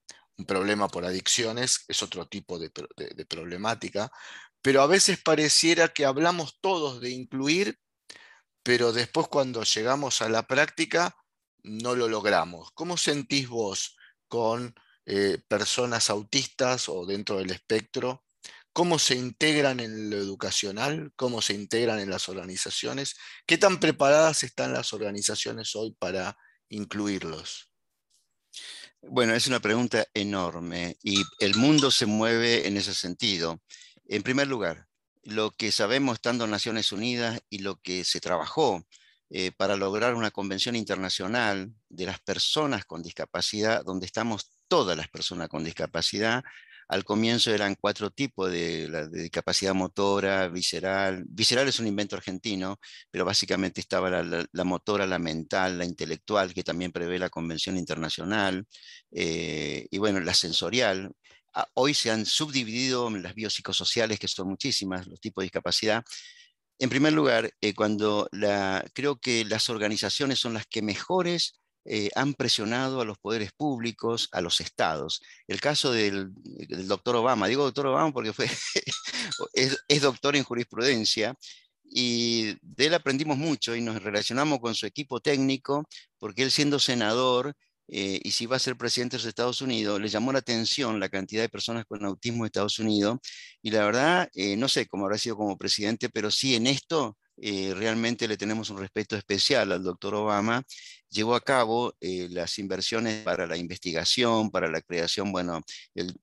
problema 0.48 0.88
por 0.88 1.04
adicciones, 1.04 1.84
es 1.86 2.02
otro 2.02 2.26
tipo 2.26 2.58
de, 2.58 2.68
problemática, 3.28 4.10
pero 4.60 4.82
a 4.82 4.88
veces 4.88 5.22
pareciera 5.22 5.88
que 5.88 6.04
hablamos 6.04 6.58
todos 6.60 7.00
de 7.00 7.10
incluir, 7.10 7.78
pero 8.64 8.92
después 8.92 9.28
cuando 9.28 9.62
llegamos 9.62 10.22
a 10.22 10.28
la 10.28 10.42
práctica 10.42 11.14
no 11.62 11.94
lo 11.94 12.08
logramos. 12.08 12.70
¿Cómo 12.74 12.96
sentís 12.96 13.48
vos 13.48 13.96
con 14.26 14.74
eh, 15.06 15.38
personas 15.46 16.10
autistas 16.10 16.88
o 16.88 17.06
dentro 17.06 17.38
del 17.38 17.52
espectro? 17.52 18.24
¿Cómo 18.72 18.98
se 18.98 19.14
integran 19.14 19.78
en 19.78 20.10
lo 20.10 20.16
educacional? 20.16 21.12
¿Cómo 21.14 21.40
se 21.42 21.54
integran 21.54 22.00
en 22.00 22.10
las 22.10 22.28
organizaciones? 22.28 23.14
¿Qué 23.46 23.56
tan 23.56 23.78
preparadas 23.78 24.42
están 24.42 24.72
las 24.72 24.92
organizaciones 24.92 25.76
hoy 25.76 25.94
para 25.96 26.36
incluirlos? 26.68 27.70
Bueno, 29.02 29.34
es 29.34 29.46
una 29.46 29.60
pregunta 29.60 30.06
enorme 30.14 30.96
y 31.02 31.22
el 31.40 31.56
mundo 31.56 31.90
se 31.90 32.06
mueve 32.06 32.66
en 32.66 32.76
ese 32.76 32.94
sentido. 32.94 33.60
En 34.06 34.22
primer 34.22 34.46
lugar, 34.46 34.86
lo 35.24 35.50
que 35.50 35.72
sabemos 35.72 36.14
estando 36.14 36.44
en 36.44 36.50
Naciones 36.50 36.92
Unidas 36.92 37.40
y 37.50 37.58
lo 37.58 37.76
que 37.76 38.04
se 38.04 38.20
trabajó 38.20 38.84
eh, 39.30 39.52
para 39.56 39.76
lograr 39.76 40.14
una 40.14 40.30
convención 40.30 40.76
internacional 40.76 41.74
de 41.88 42.06
las 42.06 42.20
personas 42.20 42.84
con 42.84 43.02
discapacidad, 43.02 43.84
donde 43.84 44.06
estamos 44.06 44.50
todas 44.68 44.96
las 44.96 45.08
personas 45.08 45.48
con 45.48 45.64
discapacidad, 45.64 46.44
al 46.88 47.04
comienzo 47.04 47.52
eran 47.52 47.76
cuatro 47.80 48.10
tipos 48.10 48.50
de, 48.50 49.08
discapacidad 49.10 49.74
motora, 49.74 50.48
visceral. 50.48 51.24
Visceral 51.28 51.68
es 51.68 51.78
un 51.78 51.86
invento 51.86 52.16
argentino, 52.16 52.78
pero 53.10 53.24
básicamente 53.24 53.80
estaba 53.80 54.10
la, 54.10 54.64
motora, 54.64 55.06
la 55.06 55.18
mental, 55.18 55.78
la 55.78 55.84
intelectual, 55.84 56.54
que 56.54 56.62
también 56.64 56.92
prevé 56.92 57.18
la 57.18 57.30
Convención 57.30 57.76
Internacional, 57.76 58.66
eh, 59.12 59.86
y 59.90 59.98
bueno, 59.98 60.20
la 60.20 60.34
sensorial. 60.34 61.12
Ah, 61.54 61.68
hoy 61.74 61.94
se 61.94 62.10
han 62.10 62.26
subdividido 62.26 63.08
en 63.08 63.22
las 63.22 63.34
biopsicosociales, 63.34 64.18
que 64.18 64.28
son 64.28 64.48
muchísimas, 64.48 65.06
los 65.06 65.20
tipos 65.20 65.42
de 65.42 65.46
discapacidad. 65.46 66.04
En 66.78 66.90
primer 66.90 67.12
lugar, 67.12 67.52
eh, 67.60 67.74
cuando 67.74 68.28
la, 68.32 68.84
creo 68.94 69.18
que 69.18 69.44
las 69.44 69.70
organizaciones 69.70 70.40
son 70.40 70.54
las 70.54 70.66
que 70.66 70.82
mejores 70.82 71.60
eh, 71.86 72.10
han 72.14 72.34
presionado 72.34 73.00
a 73.00 73.04
los 73.04 73.18
poderes 73.18 73.52
públicos, 73.52 74.28
a 74.32 74.40
los 74.40 74.60
estados. 74.60 75.20
El 75.46 75.60
caso 75.60 75.92
del, 75.92 76.30
doctor 76.86 77.16
Obama, 77.16 77.46
digo 77.46 77.64
doctor 77.64 77.88
Obama 77.88 78.12
porque 78.12 78.32
fue, 78.32 78.48
es, 79.52 80.00
doctor 80.00 80.36
en 80.36 80.44
jurisprudencia 80.44 81.34
y 81.84 82.56
de 82.62 82.86
él 82.86 82.94
aprendimos 82.94 83.36
mucho 83.36 83.76
y 83.76 83.82
nos 83.82 84.02
relacionamos 84.02 84.60
con 84.60 84.74
su 84.74 84.86
equipo 84.86 85.20
técnico 85.20 85.84
porque 86.18 86.42
él 86.42 86.50
siendo 86.50 86.78
senador 86.78 87.54
eh, 87.88 88.18
y 88.24 88.30
si 88.30 88.46
va 88.46 88.56
a 88.56 88.58
ser 88.58 88.76
presidente 88.76 89.16
de 89.16 89.22
los 89.22 89.28
Estados 89.28 89.60
Unidos, 89.60 90.00
le 90.00 90.08
llamó 90.08 90.32
la 90.32 90.38
atención 90.38 90.98
la 90.98 91.10
cantidad 91.10 91.42
de 91.42 91.50
personas 91.50 91.84
con 91.84 92.02
autismo 92.04 92.44
en 92.44 92.46
Estados 92.46 92.78
Unidos 92.78 93.18
y 93.62 93.70
la 93.70 93.84
verdad, 93.84 94.30
eh, 94.34 94.56
no 94.56 94.68
sé 94.68 94.86
cómo 94.86 95.04
habrá 95.04 95.18
sido 95.18 95.36
como 95.36 95.58
presidente, 95.58 96.08
pero 96.08 96.30
sí 96.30 96.54
en 96.54 96.66
esto 96.66 97.18
eh, 97.36 97.74
realmente 97.74 98.28
le 98.28 98.36
tenemos 98.36 98.70
un 98.70 98.78
respeto 98.78 99.16
especial 99.16 99.72
al 99.72 99.82
doctor 99.82 100.14
Obama. 100.14 100.62
Llevó 101.10 101.34
a 101.34 101.40
cabo 101.40 101.94
eh, 102.00 102.28
las 102.30 102.58
inversiones 102.58 103.22
para 103.24 103.46
la 103.46 103.56
investigación, 103.56 104.50
para 104.50 104.68
la 104.68 104.80
creación, 104.80 105.32
bueno, 105.32 105.60
él, 105.94 106.14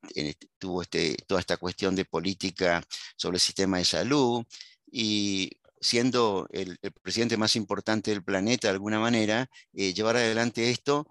tuvo 0.58 0.82
este, 0.82 1.16
toda 1.28 1.40
esta 1.40 1.58
cuestión 1.58 1.96
de 1.96 2.06
política 2.06 2.84
sobre 3.16 3.36
el 3.38 3.42
sistema 3.42 3.78
de 3.78 3.86
salud 3.86 4.44
y 4.92 5.52
siendo 5.80 6.48
el, 6.52 6.78
presidente 7.02 7.38
más 7.38 7.56
importante 7.56 8.12
del 8.12 8.24
planeta 8.24 8.68
de 8.68 8.74
alguna 8.74 9.00
manera, 9.00 9.50
eh, 9.74 9.94
llevar 9.94 10.18
adelante 10.18 10.70
esto, 10.70 11.08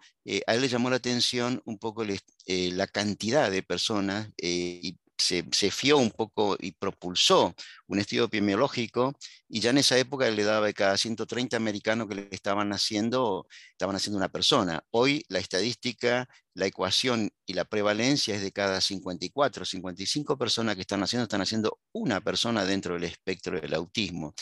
a 0.47 0.55
él 0.55 0.61
le 0.61 0.69
llamó 0.69 0.91
la 0.91 0.97
atención 0.97 1.61
un 1.65 1.79
poco 1.79 2.05
la 2.05 2.87
cantidad 2.87 3.51
de 3.51 3.63
personas 3.65 4.29
y 4.41 4.97
se, 5.21 5.71
fió 5.71 5.99
un 5.99 6.11
poco 6.11 6.57
y 6.59 6.73
propulsó 6.73 7.55
un 7.87 7.99
estudio 7.99 8.25
epidemiológico 8.25 9.17
y 9.49 9.61
ya 9.61 9.71
en 9.71 9.79
esa 9.79 9.97
época 9.99 10.29
le 10.31 10.43
daba 10.43 10.67
de 10.67 10.75
cada 10.75 10.97
130 10.97 11.57
americanos 11.57 12.09
que 12.09 12.15
le 12.17 12.29
estaban 12.31 12.73
haciendo, 12.73 13.47
estaban 13.73 13.97
haciendo 13.97 14.19
una 14.19 14.29
persona. 14.29 14.83
Hoy 14.91 15.25
la 15.29 15.39
estadística, 15.39 16.29
la 16.55 16.67
ecuación 16.67 17.31
y 17.47 17.55
la 17.55 17.65
prevalencia 17.65 18.35
es 18.35 18.43
de 18.43 18.53
cada 18.53 18.81
54, 18.81 19.65
55 19.65 20.39
personas 20.39 20.75
que 20.75 20.83
están 20.83 21.03
haciendo, 21.03 21.25
están 21.25 21.43
haciendo 21.43 21.79
una 21.93 22.21
persona 22.21 22.65
dentro 22.65 22.95
del 22.95 23.05
espectro 23.05 23.61
del 23.61 23.75
autismo. 23.75 24.35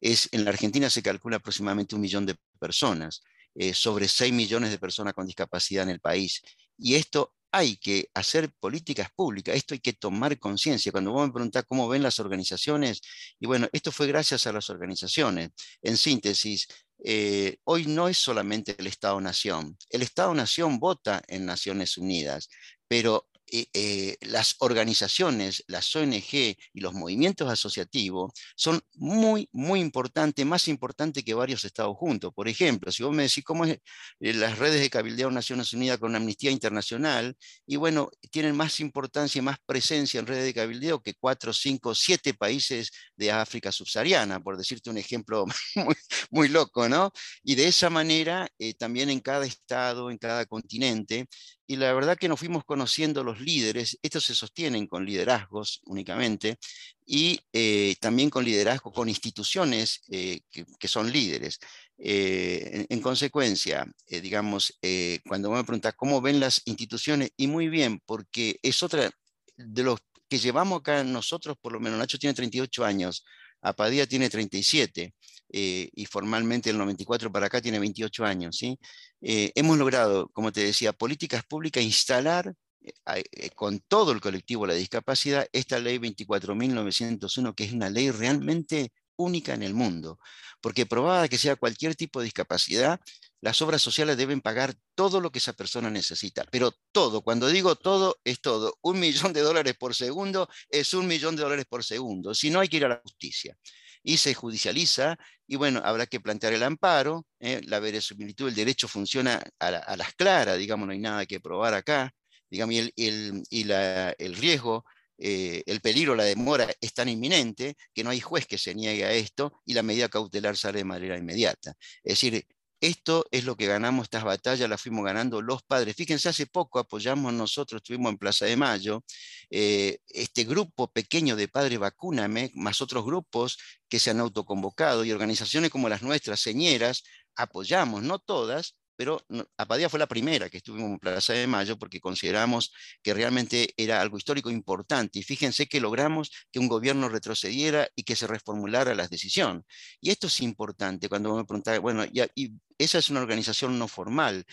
Es, 0.00 0.28
en 0.32 0.44
la 0.44 0.50
Argentina 0.50 0.90
se 0.90 1.02
calcula 1.02 1.36
aproximadamente 1.36 1.94
un 1.94 2.00
millón 2.00 2.26
de 2.26 2.36
personas, 2.60 3.22
eh, 3.54 3.74
sobre 3.74 4.06
6 4.06 4.32
millones 4.32 4.70
de 4.70 4.78
personas 4.78 5.14
con 5.14 5.26
discapacidad 5.26 5.82
en 5.82 5.90
el 5.90 6.00
país. 6.00 6.42
Y 6.78 6.94
esto 6.94 7.34
hay 7.52 7.76
que 7.76 8.10
hacer 8.14 8.50
políticas 8.60 9.08
públicas, 9.14 9.56
esto 9.56 9.74
hay 9.74 9.80
que 9.80 9.92
tomar 9.94 10.38
conciencia. 10.38 10.92
Cuando 10.92 11.12
vos 11.12 11.26
me 11.26 11.32
preguntás 11.32 11.64
cómo 11.66 11.88
ven 11.88 12.02
las 12.02 12.20
organizaciones, 12.20 13.00
y 13.40 13.46
bueno, 13.46 13.68
esto 13.72 13.92
fue 13.92 14.06
gracias 14.06 14.46
a 14.46 14.52
las 14.52 14.70
organizaciones. 14.70 15.50
En 15.82 15.96
síntesis, 15.96 16.68
eh, 17.04 17.58
hoy 17.64 17.86
no 17.86 18.08
es 18.08 18.18
solamente 18.18 18.74
el 18.78 18.86
Estado-Nación. 18.86 19.76
El 19.90 20.02
Estado-Nación 20.02 20.78
vota 20.78 21.22
en 21.28 21.46
Naciones 21.46 21.96
Unidas, 21.96 22.48
pero 22.88 23.28
eh, 23.50 23.66
eh, 23.72 24.16
las 24.22 24.56
organizaciones, 24.58 25.64
las 25.68 25.94
ONG 25.96 26.32
y 26.32 26.56
los 26.74 26.92
movimientos 26.94 27.50
asociativos 27.50 28.32
son 28.56 28.80
muy, 28.94 29.48
muy 29.52 29.80
importantes, 29.80 30.44
más 30.44 30.68
importantes 30.68 31.24
que 31.24 31.34
varios 31.34 31.64
estados 31.64 31.96
juntos. 31.96 32.32
Por 32.34 32.48
ejemplo, 32.48 32.92
si 32.92 33.02
vos 33.02 33.14
me 33.14 33.22
decís 33.24 33.44
cómo 33.44 33.64
es 33.64 33.78
eh, 34.20 34.34
las 34.34 34.58
redes 34.58 34.80
de 34.80 34.90
cabildeo 34.90 35.30
Naciones 35.30 35.72
Unidas 35.72 35.98
con 35.98 36.14
Amnistía 36.14 36.50
Internacional, 36.50 37.36
y 37.66 37.76
bueno, 37.76 38.10
tienen 38.30 38.56
más 38.56 38.80
importancia 38.80 39.38
y 39.38 39.42
más 39.42 39.58
presencia 39.66 40.20
en 40.20 40.26
redes 40.26 40.44
de 40.44 40.54
cabildeo 40.54 41.02
que 41.02 41.14
cuatro, 41.14 41.52
cinco, 41.52 41.94
siete 41.94 42.34
países 42.34 42.90
de 43.16 43.32
África 43.32 43.72
subsahariana, 43.72 44.40
por 44.40 44.56
decirte 44.58 44.90
un 44.90 44.98
ejemplo 44.98 45.46
muy, 45.76 45.94
muy 46.30 46.48
loco, 46.48 46.88
¿no? 46.88 47.12
Y 47.42 47.54
de 47.54 47.68
esa 47.68 47.90
manera, 47.90 48.48
también 48.78 49.10
en 49.10 49.20
cada 49.20 49.46
estado, 49.46 50.10
en 50.10 50.18
cada 50.18 50.46
continente, 50.46 51.26
y 51.70 51.76
la 51.76 51.92
verdad 51.92 52.16
que 52.16 52.28
nos 52.28 52.40
fuimos 52.40 52.64
conociendo 52.64 53.22
los 53.22 53.40
líderes, 53.40 53.98
estos 54.02 54.24
se 54.24 54.34
sostienen 54.34 54.86
con 54.86 55.04
liderazgos 55.04 55.82
únicamente, 55.84 56.58
y 57.04 57.38
eh, 57.52 57.94
también 58.00 58.30
con 58.30 58.42
liderazgo, 58.42 58.90
con 58.90 59.08
instituciones 59.08 60.00
eh, 60.10 60.40
que, 60.50 60.88
son 60.88 61.12
líderes. 61.12 61.60
Eh, 61.98 62.86
en, 62.88 63.00
consecuencia, 63.02 63.86
digamos, 64.06 64.78
cuando 65.26 65.50
me 65.50 65.62
pregunta 65.62 65.92
cómo 65.92 66.22
ven 66.22 66.40
las 66.40 66.62
instituciones, 66.64 67.32
y 67.36 67.48
muy 67.48 67.68
bien, 67.68 68.00
porque 68.06 68.58
es 68.62 68.82
otra 68.82 69.10
de 69.56 69.82
los 69.82 70.00
que 70.26 70.38
llevamos 70.38 70.80
acá 70.80 71.04
nosotros, 71.04 71.58
por 71.60 71.72
lo 71.72 71.80
menos 71.80 71.98
Nacho 71.98 72.18
tiene 72.18 72.32
38 72.32 72.82
años, 72.82 73.26
Apadía 73.62 74.06
tiene 74.06 74.28
37 74.30 75.14
y 75.50 76.06
formalmente 76.06 76.70
el 76.70 76.78
94 76.78 77.32
para 77.32 77.46
acá 77.46 77.60
tiene 77.60 77.78
28 77.78 78.24
años. 78.24 78.56
¿sí? 78.56 78.78
Eh, 79.20 79.52
hemos 79.54 79.78
logrado, 79.78 80.28
como 80.28 80.52
te 80.52 80.62
decía, 80.62 80.92
políticas 80.92 81.42
públicas, 81.44 81.82
instalar 81.82 82.54
eh, 82.82 83.24
eh, 83.32 83.50
con 83.50 83.80
todo 83.80 84.12
el 84.12 84.20
colectivo 84.20 84.66
de 84.66 84.74
la 84.74 84.78
discapacidad 84.78 85.46
esta 85.52 85.78
ley 85.78 85.98
24.901, 85.98 87.54
que 87.54 87.64
es 87.64 87.72
una 87.72 87.90
ley 87.90 88.10
realmente 88.10 88.92
única 89.16 89.54
en 89.54 89.62
el 89.64 89.74
mundo, 89.74 90.18
porque 90.60 90.86
probada 90.86 91.28
que 91.28 91.38
sea 91.38 91.56
cualquier 91.56 91.96
tipo 91.96 92.20
de 92.20 92.26
discapacidad, 92.26 93.00
las 93.40 93.62
obras 93.62 93.82
sociales 93.82 94.16
deben 94.16 94.40
pagar 94.40 94.74
todo 94.94 95.20
lo 95.20 95.30
que 95.30 95.38
esa 95.38 95.52
persona 95.52 95.90
necesita, 95.90 96.44
pero 96.50 96.72
todo, 96.92 97.22
cuando 97.22 97.48
digo 97.48 97.76
todo, 97.76 98.16
es 98.24 98.40
todo. 98.40 98.78
Un 98.82 98.98
millón 99.00 99.32
de 99.32 99.40
dólares 99.40 99.76
por 99.78 99.94
segundo 99.94 100.48
es 100.68 100.92
un 100.94 101.06
millón 101.06 101.36
de 101.36 101.42
dólares 101.42 101.66
por 101.68 101.84
segundo, 101.84 102.34
si 102.34 102.50
no 102.50 102.60
hay 102.60 102.68
que 102.68 102.78
ir 102.78 102.84
a 102.84 102.88
la 102.88 103.00
justicia 103.02 103.56
y 104.02 104.18
se 104.18 104.34
judicializa 104.34 105.18
y 105.46 105.56
bueno, 105.56 105.80
habrá 105.84 106.06
que 106.06 106.20
plantear 106.20 106.52
el 106.52 106.62
amparo, 106.62 107.26
¿eh? 107.40 107.60
la 107.64 107.80
verosimilitud, 107.80 108.48
el 108.48 108.54
derecho 108.54 108.88
funciona 108.88 109.42
a, 109.58 109.96
las 109.96 110.14
claras, 110.14 110.58
digamos, 110.58 110.86
no 110.86 110.92
hay 110.92 110.98
nada 110.98 111.26
que 111.26 111.40
probar 111.40 111.74
acá, 111.74 112.12
digamos, 112.50 112.74
y 112.74 112.78
el, 112.78 113.42
y 113.50 113.70
el 113.70 114.36
riesgo, 114.36 114.84
eh, 115.18 115.62
el 115.66 115.80
peligro, 115.80 116.14
la 116.14 116.24
demora 116.24 116.68
es 116.80 116.94
tan 116.94 117.08
inminente 117.08 117.76
que 117.92 118.04
no 118.04 118.10
hay 118.10 118.20
juez 118.20 118.46
que 118.46 118.56
se 118.56 118.74
niegue 118.74 119.04
a 119.04 119.12
esto 119.12 119.60
y 119.64 119.74
la 119.74 119.82
medida 119.82 120.08
cautelar 120.08 120.56
sale 120.56 120.78
de 120.78 120.84
manera 120.84 121.18
inmediata. 121.18 121.74
Es 122.04 122.20
decir, 122.20 122.46
esto 122.80 123.26
es 123.30 123.44
lo 123.44 123.56
que 123.56 123.66
ganamos, 123.66 124.04
estas 124.04 124.24
batallas 124.24 124.68
las 124.68 124.80
fuimos 124.80 125.04
ganando 125.04 125.42
los 125.42 125.62
padres. 125.62 125.96
Fíjense, 125.96 126.28
hace 126.28 126.46
poco 126.46 126.78
apoyamos 126.78 127.32
nosotros, 127.32 127.80
estuvimos 127.80 128.12
en 128.12 128.18
Plaza 128.18 128.46
de 128.46 128.56
Mayo, 128.56 129.04
eh, 129.50 129.98
este 130.08 130.44
grupo 130.44 130.92
pequeño 130.92 131.36
de 131.36 131.48
Padres 131.48 131.78
Vacúname, 131.78 132.50
más 132.54 132.80
otros 132.80 133.04
grupos 133.04 133.58
que 133.88 133.98
se 133.98 134.10
han 134.10 134.20
autoconvocado 134.20 135.04
y 135.04 135.12
organizaciones 135.12 135.70
como 135.70 135.88
las 135.88 136.02
nuestras, 136.02 136.40
señeras, 136.40 137.02
apoyamos, 137.36 138.02
no 138.02 138.18
todas, 138.18 138.76
pero 138.98 139.24
Apadía 139.56 139.88
fue 139.88 140.00
la 140.00 140.08
primera 140.08 140.50
que 140.50 140.56
estuvimos 140.56 140.90
en 140.90 140.98
Plaza 140.98 141.32
de 141.32 141.46
Mayo 141.46 141.78
porque 141.78 142.00
consideramos 142.00 142.72
que 143.00 143.14
realmente 143.14 143.72
era 143.76 144.00
algo 144.00 144.18
histórico 144.18 144.50
importante. 144.50 145.20
Y 145.20 145.22
fíjense 145.22 145.68
que 145.68 145.80
logramos 145.80 146.32
que 146.50 146.58
un 146.58 146.66
gobierno 146.66 147.08
retrocediera 147.08 147.88
y 147.94 148.02
que 148.02 148.16
se 148.16 148.26
reformulara 148.26 148.96
la 148.96 149.06
decisión. 149.06 149.64
Y 150.00 150.10
esto 150.10 150.26
es 150.26 150.40
importante 150.40 151.08
cuando 151.08 151.36
me 151.36 151.44
preguntaba, 151.44 151.78
bueno, 151.78 152.04
y 152.34 152.58
esa 152.78 152.98
es 152.98 153.10
una 153.10 153.20
organización 153.20 153.78
no 153.78 153.88
formal. 153.88 154.44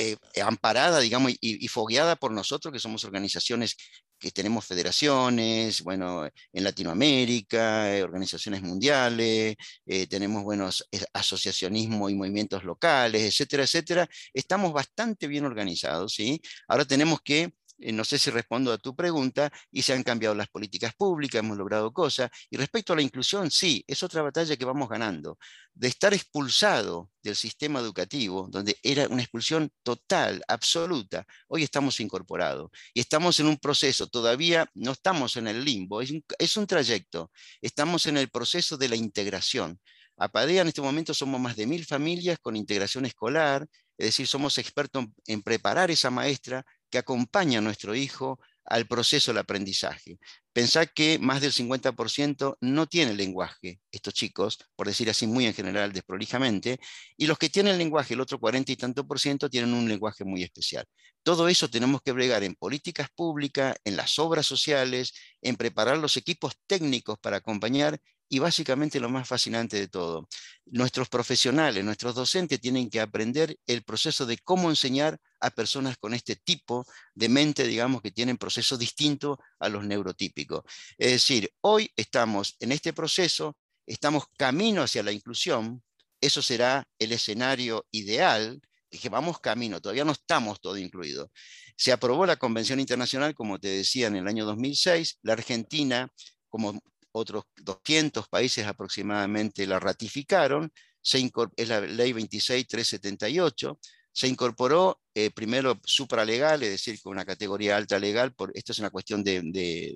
Eh, 0.00 0.16
amparada, 0.44 1.00
digamos, 1.00 1.32
y, 1.40 1.66
fogueada 1.68 2.14
por 2.14 2.30
nosotros, 2.30 2.72
que 2.72 2.78
somos 2.78 3.04
organizaciones 3.04 3.76
que 4.16 4.30
tenemos 4.30 4.64
federaciones, 4.64 5.82
bueno, 5.82 6.24
en 6.52 6.64
Latinoamérica, 6.64 7.96
eh, 7.96 8.02
organizaciones 8.04 8.62
mundiales, 8.62 9.56
eh, 9.86 10.06
tenemos 10.06 10.44
buenos 10.44 10.88
asociacionismo 11.12 12.08
y 12.10 12.14
movimientos 12.14 12.62
locales, 12.64 13.22
etcétera, 13.22 13.64
etcétera. 13.64 14.08
Estamos 14.32 14.72
bastante 14.72 15.26
bien 15.26 15.44
organizados, 15.44 16.14
¿sí? 16.14 16.40
Ahora 16.68 16.84
tenemos 16.84 17.20
que 17.22 17.52
no 17.78 18.04
sé 18.04 18.18
si 18.18 18.30
respondo 18.30 18.72
a 18.72 18.78
tu 18.78 18.94
pregunta, 18.94 19.50
y 19.70 19.82
se 19.82 19.92
han 19.92 20.02
cambiado 20.02 20.34
las 20.34 20.48
políticas 20.48 20.94
públicas, 20.94 21.40
hemos 21.40 21.56
logrado 21.56 21.92
cosas. 21.92 22.30
Y 22.50 22.56
respecto 22.56 22.92
a 22.92 22.96
la 22.96 23.02
inclusión, 23.02 23.50
sí, 23.50 23.84
es 23.86 24.02
otra 24.02 24.22
batalla 24.22 24.56
que 24.56 24.64
vamos 24.64 24.88
ganando. 24.88 25.38
De 25.74 25.88
estar 25.88 26.12
expulsado 26.12 27.10
del 27.22 27.36
sistema 27.36 27.80
educativo, 27.80 28.48
donde 28.50 28.76
era 28.82 29.06
una 29.08 29.22
expulsión 29.22 29.70
total, 29.82 30.42
absoluta, 30.48 31.24
hoy 31.48 31.62
estamos 31.62 32.00
incorporados. 32.00 32.70
Y 32.94 33.00
estamos 33.00 33.38
en 33.40 33.46
un 33.46 33.58
proceso, 33.58 34.08
todavía 34.08 34.68
no 34.74 34.92
estamos 34.92 35.36
en 35.36 35.48
el 35.48 35.64
limbo, 35.64 36.00
es 36.02 36.10
un, 36.10 36.24
es 36.38 36.56
un 36.56 36.66
trayecto, 36.66 37.30
estamos 37.60 38.06
en 38.06 38.16
el 38.16 38.28
proceso 38.28 38.76
de 38.76 38.88
la 38.88 38.96
integración. 38.96 39.78
APADEA 40.16 40.62
en 40.62 40.68
este 40.68 40.80
momento 40.80 41.14
somos 41.14 41.40
más 41.40 41.54
de 41.56 41.66
mil 41.66 41.84
familias 41.86 42.38
con 42.40 42.56
integración 42.56 43.06
escolar, 43.06 43.68
es 43.96 44.06
decir, 44.06 44.26
somos 44.26 44.58
expertos 44.58 45.06
en 45.26 45.42
preparar 45.42 45.90
esa 45.90 46.10
maestra 46.10 46.64
que 46.90 46.98
acompaña 46.98 47.58
a 47.58 47.62
nuestro 47.62 47.94
hijo 47.94 48.38
al 48.64 48.86
proceso 48.86 49.30
del 49.30 49.38
aprendizaje. 49.38 50.18
Pensar 50.52 50.92
que 50.92 51.18
más 51.18 51.40
del 51.40 51.52
50% 51.52 52.58
no 52.60 52.86
tiene 52.86 53.14
lenguaje, 53.14 53.80
estos 53.90 54.12
chicos, 54.14 54.58
por 54.76 54.86
decir 54.86 55.08
así 55.08 55.26
muy 55.26 55.46
en 55.46 55.54
general, 55.54 55.92
desprolijamente, 55.92 56.78
y 57.16 57.26
los 57.26 57.38
que 57.38 57.48
tienen 57.48 57.78
lenguaje, 57.78 58.14
el 58.14 58.20
otro 58.20 58.38
40 58.38 58.72
y 58.72 58.76
tanto 58.76 59.06
por 59.06 59.20
ciento, 59.20 59.48
tienen 59.48 59.72
un 59.72 59.88
lenguaje 59.88 60.24
muy 60.24 60.42
especial. 60.42 60.84
Todo 61.22 61.48
eso 61.48 61.68
tenemos 61.70 62.02
que 62.02 62.12
bregar 62.12 62.42
en 62.42 62.54
políticas 62.54 63.08
públicas, 63.14 63.76
en 63.84 63.96
las 63.96 64.18
obras 64.18 64.46
sociales, 64.46 65.14
en 65.40 65.56
preparar 65.56 65.98
los 65.98 66.16
equipos 66.16 66.54
técnicos 66.66 67.18
para 67.18 67.38
acompañar 67.38 67.98
y 68.28 68.38
básicamente 68.38 69.00
lo 69.00 69.08
más 69.08 69.26
fascinante 69.26 69.78
de 69.78 69.88
todo, 69.88 70.28
nuestros 70.66 71.08
profesionales, 71.08 71.84
nuestros 71.84 72.14
docentes 72.14 72.60
tienen 72.60 72.90
que 72.90 73.00
aprender 73.00 73.56
el 73.66 73.82
proceso 73.82 74.26
de 74.26 74.38
cómo 74.38 74.68
enseñar 74.68 75.18
a 75.40 75.50
personas 75.50 75.96
con 75.98 76.14
este 76.14 76.36
tipo 76.36 76.84
de 77.14 77.28
mente, 77.28 77.66
digamos, 77.66 78.02
que 78.02 78.10
tienen 78.10 78.36
procesos 78.36 78.78
distintos 78.78 79.38
a 79.58 79.68
los 79.68 79.84
neurotípicos. 79.84 80.62
Es 80.96 81.12
decir, 81.12 81.52
hoy 81.60 81.90
estamos 81.96 82.56
en 82.60 82.72
este 82.72 82.92
proceso, 82.92 83.56
estamos 83.86 84.24
camino 84.36 84.82
hacia 84.82 85.02
la 85.02 85.12
inclusión, 85.12 85.82
eso 86.20 86.42
será 86.42 86.86
el 86.98 87.12
escenario 87.12 87.86
ideal, 87.90 88.60
que 88.90 89.08
vamos 89.08 89.38
camino, 89.40 89.80
todavía 89.80 90.04
no 90.04 90.12
estamos 90.12 90.60
todo 90.60 90.76
incluido. 90.76 91.30
Se 91.76 91.92
aprobó 91.92 92.26
la 92.26 92.36
Convención 92.36 92.80
Internacional, 92.80 93.34
como 93.34 93.58
te 93.58 93.68
decía, 93.68 94.08
en 94.08 94.16
el 94.16 94.26
año 94.26 94.44
2006, 94.44 95.18
la 95.22 95.34
Argentina, 95.34 96.12
como 96.48 96.80
otros 97.12 97.44
200 97.56 98.28
países 98.28 98.66
aproximadamente 98.66 99.66
la 99.66 99.78
ratificaron, 99.78 100.72
se 101.00 101.30
es 101.56 101.68
la 101.68 101.80
ley 101.80 102.12
26378, 102.12 103.78
se 104.18 104.26
incorporó 104.26 105.00
eh, 105.14 105.30
primero 105.30 105.78
supralegal, 105.84 106.60
es 106.64 106.70
decir, 106.70 107.00
con 107.00 107.12
una 107.12 107.24
categoría 107.24 107.76
alta 107.76 108.00
legal, 108.00 108.32
por, 108.34 108.50
esto 108.52 108.72
es 108.72 108.80
una 108.80 108.90
cuestión 108.90 109.22
de, 109.22 109.42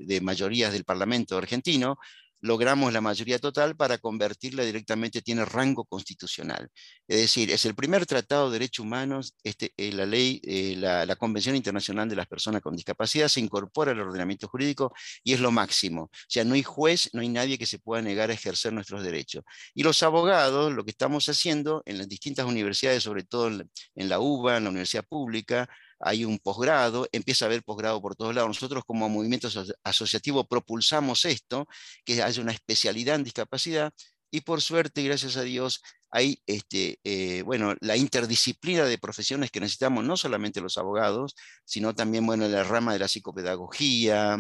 de 0.07 0.21
mayorías 0.21 0.73
del 0.73 0.85
Parlamento 0.85 1.37
argentino, 1.37 1.99
logramos 2.43 2.93
la 2.93 3.01
mayoría 3.01 3.39
total 3.39 3.77
para 3.77 3.99
convertirla 3.99 4.65
directamente, 4.65 5.23
tiene 5.23 5.45
rango 5.45 5.85
constitucional. 5.85 6.69
Es 7.09 7.21
decir, 7.21 7.51
es 7.51 7.65
el 7.65 7.75
primer 7.75 8.05
tratado 8.05 8.51
de 8.51 8.59
derechos 8.59 8.85
humanos, 8.85 9.35
este, 9.45 9.73
eh, 9.77 9.93
la 9.93 10.07
ley, 10.07 10.41
eh, 10.45 10.75
la, 10.77 11.07
la, 11.07 11.17
Convención 11.17 11.55
Internacional 11.55 12.09
de 12.09 12.17
las 12.17 12.27
Personas 12.27 12.61
con 12.61 12.75
Discapacidad 12.75 13.29
se 13.29 13.41
incorpora 13.41 13.93
al 13.93 14.01
ordenamiento 14.01 14.49
jurídico 14.49 14.93
y 15.23 15.33
es 15.35 15.41
lo 15.41 15.53
máximo. 15.53 16.03
O 16.03 16.11
sea, 16.29 16.45
no 16.45 16.55
hay 16.55 16.63
juez, 16.65 17.11
no 17.13 17.21
hay 17.21 17.29
nadie 17.29 17.59
que 17.59 17.67
se 17.67 17.79
pueda 17.79 18.03
negar 18.03 18.31
a 18.31 18.35
ejercer 18.35 18.73
nuestros 18.73 19.05
derechos. 19.05 19.45
Y 19.75 19.85
los 19.85 20.03
abogados, 20.03 20.73
lo 20.73 20.85
que 20.85 20.91
estamos 20.91 21.29
haciendo 21.29 21.83
en 21.87 21.99
las 21.99 22.09
distintas 22.09 22.47
universidades, 22.47 23.05
sobre 23.05 23.23
todo 23.23 23.49
en 23.49 24.09
la 24.09 24.19
UBA, 24.19 24.57
en 24.57 24.65
la 24.65 24.71
universidad 24.71 25.05
pública, 25.07 25.69
hay 26.03 26.25
un 26.25 26.39
posgrado, 26.39 27.09
empieza 27.13 27.45
a 27.45 27.49
haber 27.49 27.63
posgrado 27.63 28.01
por 28.03 28.17
todos 28.17 28.35
lados. 28.35 28.49
Nosotros 28.49 28.85
como 28.87 29.09
movimiento 29.09 29.49
asociativo 29.85 30.47
propulsamos 30.47 31.25
esto, 31.25 31.67
que 32.05 32.23
haya 32.23 32.43
una 32.43 32.53
especialidad 32.53 33.17
en 33.17 33.25
discapacidad 33.25 33.93
y 34.35 34.41
por 34.41 34.63
suerte, 34.63 35.03
gracias 35.03 35.37
a 35.37 35.43
Dios, 35.43 35.83
hay 36.11 36.43
este, 36.47 36.99
eh, 37.05 37.43
bueno, 37.43 37.75
la 37.81 37.97
interdisciplina 37.99 38.85
de 38.87 38.97
profesiones 38.99 39.51
que 39.51 39.61
necesitamos, 39.61 40.05
no 40.05 40.17
solamente 40.17 40.63
los 40.63 40.79
abogados, 40.79 41.35
sino 41.67 41.95
también 41.95 42.25
bueno, 42.27 42.49
la 42.49 42.65
rama 42.65 42.95
de 42.95 42.99
la 42.99 43.09
psicopedagogía, 43.09 44.39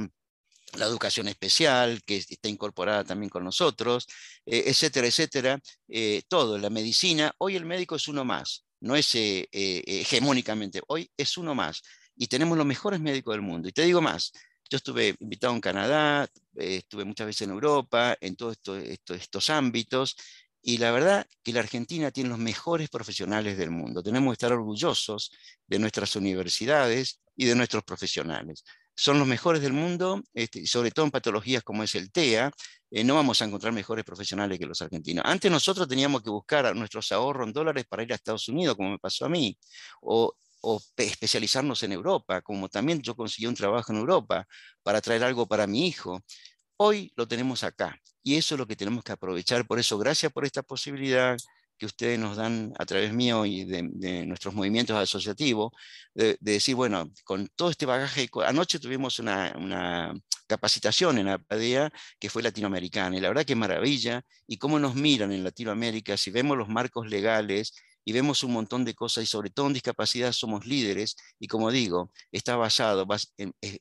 la 0.78 0.86
educación 0.86 1.28
especial, 1.28 2.02
que 2.06 2.16
está 2.16 2.48
incorporada 2.48 3.04
también 3.04 3.28
con 3.28 3.44
nosotros, 3.44 4.06
eh, 4.46 4.64
etcétera, 4.66 5.06
etcétera, 5.06 5.60
eh, 5.88 6.22
todo, 6.26 6.58
la 6.58 6.70
medicina. 6.70 7.32
Hoy 7.38 7.56
el 7.56 7.66
médico 7.66 7.96
es 7.96 8.08
uno 8.08 8.24
más 8.24 8.64
no 8.82 8.96
es 8.96 9.14
eh, 9.14 9.48
eh, 9.52 9.82
hegemónicamente, 9.86 10.82
hoy 10.88 11.10
es 11.16 11.38
uno 11.38 11.54
más 11.54 11.82
y 12.16 12.26
tenemos 12.26 12.58
los 12.58 12.66
mejores 12.66 13.00
médicos 13.00 13.34
del 13.34 13.42
mundo. 13.42 13.68
Y 13.68 13.72
te 13.72 13.82
digo 13.82 14.02
más, 14.02 14.32
yo 14.68 14.76
estuve 14.76 15.16
invitado 15.20 15.54
en 15.54 15.60
Canadá, 15.60 16.24
eh, 16.56 16.76
estuve 16.76 17.04
muchas 17.04 17.26
veces 17.26 17.42
en 17.42 17.50
Europa, 17.50 18.16
en 18.20 18.36
todos 18.36 18.58
esto, 18.84 19.14
estos 19.14 19.50
ámbitos, 19.50 20.16
y 20.60 20.78
la 20.78 20.92
verdad 20.92 21.26
que 21.42 21.52
la 21.52 21.60
Argentina 21.60 22.10
tiene 22.10 22.30
los 22.30 22.38
mejores 22.38 22.88
profesionales 22.88 23.56
del 23.56 23.70
mundo. 23.70 24.02
Tenemos 24.02 24.32
que 24.32 24.34
estar 24.34 24.52
orgullosos 24.52 25.32
de 25.66 25.78
nuestras 25.78 26.14
universidades 26.16 27.20
y 27.34 27.46
de 27.46 27.54
nuestros 27.54 27.82
profesionales 27.84 28.64
son 28.94 29.18
los 29.18 29.26
mejores 29.26 29.62
del 29.62 29.72
mundo, 29.72 30.22
este, 30.34 30.66
sobre 30.66 30.90
todo 30.90 31.06
en 31.06 31.10
patologías 31.10 31.62
como 31.62 31.82
es 31.82 31.94
el 31.94 32.12
TEA, 32.12 32.50
eh, 32.90 33.04
no 33.04 33.14
vamos 33.14 33.40
a 33.40 33.46
encontrar 33.46 33.72
mejores 33.72 34.04
profesionales 34.04 34.58
que 34.58 34.66
los 34.66 34.82
argentinos. 34.82 35.24
Antes 35.26 35.50
nosotros 35.50 35.88
teníamos 35.88 36.22
que 36.22 36.30
buscar 36.30 36.74
nuestros 36.76 37.10
ahorros 37.12 37.46
en 37.46 37.52
dólares 37.52 37.86
para 37.88 38.02
ir 38.02 38.12
a 38.12 38.16
Estados 38.16 38.48
Unidos, 38.48 38.76
como 38.76 38.90
me 38.90 38.98
pasó 38.98 39.24
a 39.26 39.28
mí, 39.28 39.56
o, 40.02 40.34
o 40.60 40.80
especializarnos 40.96 41.82
en 41.82 41.92
Europa, 41.92 42.42
como 42.42 42.68
también 42.68 43.00
yo 43.02 43.16
conseguí 43.16 43.46
un 43.46 43.54
trabajo 43.54 43.92
en 43.92 43.98
Europa 43.98 44.46
para 44.82 45.00
traer 45.00 45.24
algo 45.24 45.46
para 45.46 45.66
mi 45.66 45.86
hijo. 45.86 46.20
Hoy 46.76 47.12
lo 47.16 47.26
tenemos 47.28 47.64
acá 47.64 47.98
y 48.22 48.36
eso 48.36 48.54
es 48.54 48.58
lo 48.58 48.66
que 48.66 48.76
tenemos 48.76 49.04
que 49.04 49.12
aprovechar. 49.12 49.66
Por 49.66 49.78
eso, 49.78 49.98
gracias 49.98 50.32
por 50.32 50.44
esta 50.44 50.62
posibilidad 50.62 51.36
que 51.78 51.86
ustedes 51.86 52.18
nos 52.18 52.36
dan 52.36 52.72
a 52.78 52.86
través 52.86 53.12
mío 53.12 53.44
y 53.44 53.64
de, 53.64 54.26
nuestros 54.26 54.54
movimientos 54.54 54.96
asociativos, 54.96 55.72
de, 56.14 56.36
decir, 56.40 56.74
bueno, 56.74 57.10
con 57.24 57.48
todo 57.56 57.70
este 57.70 57.86
bagaje, 57.86 58.28
anoche 58.46 58.78
tuvimos 58.78 59.18
una, 59.18 60.14
capacitación 60.46 61.18
en 61.18 61.26
la 61.26 61.38
PADEA 61.38 61.90
que 62.18 62.28
fue 62.28 62.42
latinoamericana, 62.42 63.16
y 63.16 63.20
la 63.20 63.28
verdad 63.28 63.46
que 63.46 63.56
maravilla, 63.56 64.22
y 64.46 64.58
cómo 64.58 64.78
nos 64.78 64.94
miran 64.94 65.32
en 65.32 65.44
Latinoamérica, 65.44 66.16
si 66.16 66.30
vemos 66.30 66.58
los 66.58 66.68
marcos 66.68 67.08
legales 67.08 67.72
y 68.04 68.12
vemos 68.12 68.42
un 68.42 68.52
montón 68.52 68.84
de 68.84 68.94
cosas, 68.94 69.24
y 69.24 69.26
sobre 69.26 69.50
todo 69.50 69.66
en 69.68 69.72
discapacidad 69.72 70.32
somos 70.32 70.66
líderes, 70.66 71.16
y 71.38 71.46
como 71.46 71.70
digo, 71.70 72.10
está 72.32 72.56
basado 72.56 73.06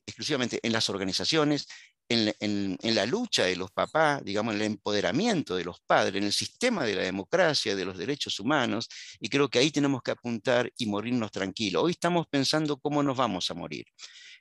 exclusivamente 0.06 0.60
en 0.62 0.72
las 0.72 0.88
organizaciones, 0.88 1.66
en, 2.08 2.78
la 2.82 3.06
lucha 3.06 3.44
de 3.44 3.56
los 3.56 3.70
papás, 3.70 4.22
digamos, 4.24 4.54
en 4.54 4.60
el 4.60 4.66
empoderamiento 4.66 5.56
de 5.56 5.64
los 5.64 5.80
padres, 5.80 6.16
en 6.16 6.24
el 6.24 6.32
sistema 6.32 6.84
de 6.84 6.94
la 6.94 7.02
democracia, 7.02 7.74
de 7.74 7.84
los 7.84 7.96
derechos 7.96 8.38
humanos, 8.40 8.88
y 9.20 9.28
creo 9.28 9.48
que 9.48 9.58
ahí 9.58 9.70
tenemos 9.70 10.02
que 10.02 10.10
apuntar 10.10 10.70
y 10.76 10.86
morirnos 10.86 11.30
tranquilos. 11.30 11.84
Hoy 11.84 11.92
estamos 11.92 12.26
pensando 12.28 12.78
cómo 12.78 13.02
nos 13.02 13.16
vamos 13.16 13.50
a 13.50 13.54
morir. 13.54 13.86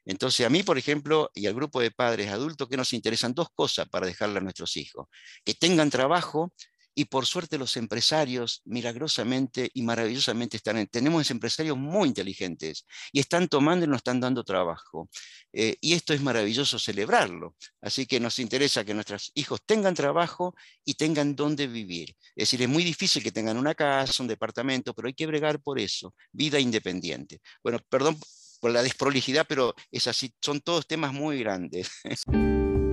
Entonces, 0.05 0.45
a 0.45 0.49
mí, 0.49 0.63
por 0.63 0.77
ejemplo, 0.77 1.29
y 1.33 1.45
al 1.45 1.53
grupo 1.53 1.79
de 1.79 1.91
padres 1.91 2.29
adultos, 2.31 2.67
que 2.67 2.77
nos 2.77 2.91
interesan 2.93 3.33
dos 3.33 3.49
cosas 3.53 3.87
para 3.89 4.07
dejarle 4.07 4.39
a 4.39 4.41
nuestros 4.41 4.75
hijos. 4.77 5.07
Que 5.45 5.53
tengan 5.53 5.89
trabajo 5.89 6.53
y 6.93 7.05
por 7.05 7.25
suerte 7.25 7.57
los 7.57 7.77
empresarios 7.77 8.61
milagrosamente 8.65 9.69
y 9.73 9.81
maravillosamente 9.81 10.57
están, 10.57 10.85
tenemos 10.87 11.29
empresarios 11.31 11.77
muy 11.77 12.09
inteligentes 12.09 12.85
y 13.11 13.19
están 13.19 13.47
tomando 13.47 13.85
y 13.85 13.87
nos 13.87 13.97
están 13.97 14.19
dando 14.19 14.43
trabajo. 14.43 15.09
Eh, 15.53 15.77
y 15.81 15.93
esto 15.93 16.13
es 16.13 16.21
maravilloso 16.21 16.79
celebrarlo. 16.79 17.55
Así 17.81 18.05
que 18.05 18.19
nos 18.19 18.39
interesa 18.39 18.83
que 18.83 18.93
nuestros 18.93 19.31
hijos 19.35 19.61
tengan 19.65 19.93
trabajo 19.93 20.55
y 20.85 20.95
tengan 20.95 21.35
dónde 21.35 21.67
vivir. 21.67 22.15
Es 22.35 22.49
decir, 22.49 22.61
es 22.61 22.69
muy 22.69 22.83
difícil 22.83 23.23
que 23.23 23.31
tengan 23.31 23.57
una 23.57 23.75
casa, 23.75 24.23
un 24.23 24.27
departamento, 24.27 24.93
pero 24.93 25.07
hay 25.07 25.13
que 25.13 25.27
bregar 25.27 25.61
por 25.61 25.79
eso, 25.79 26.13
vida 26.31 26.59
independiente. 26.59 27.39
Bueno, 27.63 27.79
perdón 27.89 28.17
por 28.59 28.71
la 28.71 28.83
desprolijidad, 28.83 29.45
pero 29.47 29.73
es 29.91 30.07
así, 30.07 30.33
son 30.41 30.61
todos 30.61 30.87
temas 30.87 31.13
muy 31.13 31.39
grandes. 31.39 31.89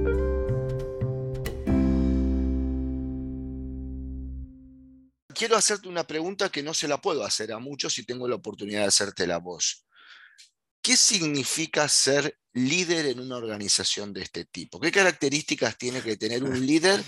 quiero 5.38 5.56
hacerte 5.56 5.88
una 5.88 6.04
pregunta 6.04 6.50
que 6.50 6.64
no 6.64 6.74
se 6.74 6.88
la 6.88 7.00
puedo 7.00 7.24
hacer 7.24 7.52
a 7.52 7.60
muchos 7.60 7.96
y 7.98 8.04
tengo 8.04 8.26
la 8.26 8.34
oportunidad 8.34 8.80
de 8.80 8.88
hacerte 8.88 9.24
la 9.24 9.38
voz. 9.38 9.86
¿Qué 10.82 10.96
significa 10.96 11.88
ser 11.88 12.36
líder 12.54 13.06
en 13.06 13.20
una 13.20 13.36
organización 13.36 14.12
de 14.12 14.22
este 14.22 14.46
tipo? 14.46 14.80
¿Qué 14.80 14.90
características 14.90 15.78
tiene 15.78 16.02
que 16.02 16.16
tener 16.16 16.42
un 16.42 16.58
líder 16.66 17.04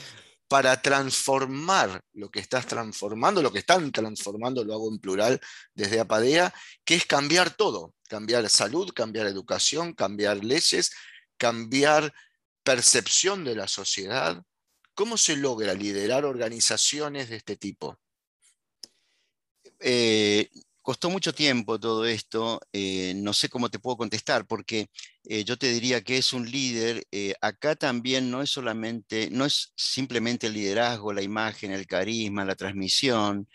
para 0.47 0.81
transformar 0.81 2.03
lo 2.13 2.31
que 2.31 2.39
estás 2.39 2.67
transformando, 2.67 3.43
lo 3.43 3.53
que 3.53 3.61
están 3.61 3.91
transformando, 3.91 4.65
lo 4.65 4.75
hago 4.75 4.89
en 4.89 5.01
plural 5.01 5.41
desde 5.75 6.01
Apadea, 6.01 6.55
que 6.85 6.95
es 6.95 7.07
cambiar 7.07 7.51
todo, 7.51 7.95
cambiar 8.09 8.49
salud, 8.49 8.93
cambiar 8.95 9.27
educación, 9.27 9.93
cambiar 9.93 10.45
leyes, 10.45 10.93
cambiar 11.37 12.13
percepción 12.63 13.45
de 13.45 13.57
la 13.57 13.67
sociedad. 13.67 14.41
¿Cómo 14.95 15.17
se 15.17 15.37
logra 15.37 15.75
liderar 15.75 16.25
organizaciones 16.25 17.29
de 17.29 17.37
este 17.37 17.57
tipo? 17.57 17.99
Eh, 19.81 20.51
costó 20.83 21.11
mucho 21.11 21.33
tiempo 21.35 21.79
todo 21.81 22.05
esto, 22.07 22.61
eh, 22.73 23.15
no 23.17 23.33
sé 23.33 23.49
cómo 23.49 23.71
te 23.71 23.79
puedo 23.79 23.97
contestar, 23.97 24.47
porque 24.47 24.89
eh, 25.25 25.45
yo 25.45 25.57
te 25.57 25.69
diría 25.73 26.03
que 26.03 26.19
es 26.19 26.33
un 26.33 26.51
líder, 26.51 27.07
acá 27.41 27.77
también 27.77 28.31
no 28.31 28.43
es 28.43 28.51
solamente, 28.51 29.31
no 29.31 29.45
es 29.47 29.73
simplemente 29.77 30.49
el 30.49 30.55
liderazgo, 30.55 31.13
la 31.13 31.23
imagen, 31.23 31.73
el 31.73 31.87
carisma, 31.87 32.45
la 32.45 32.57
transmisión, 32.57 33.49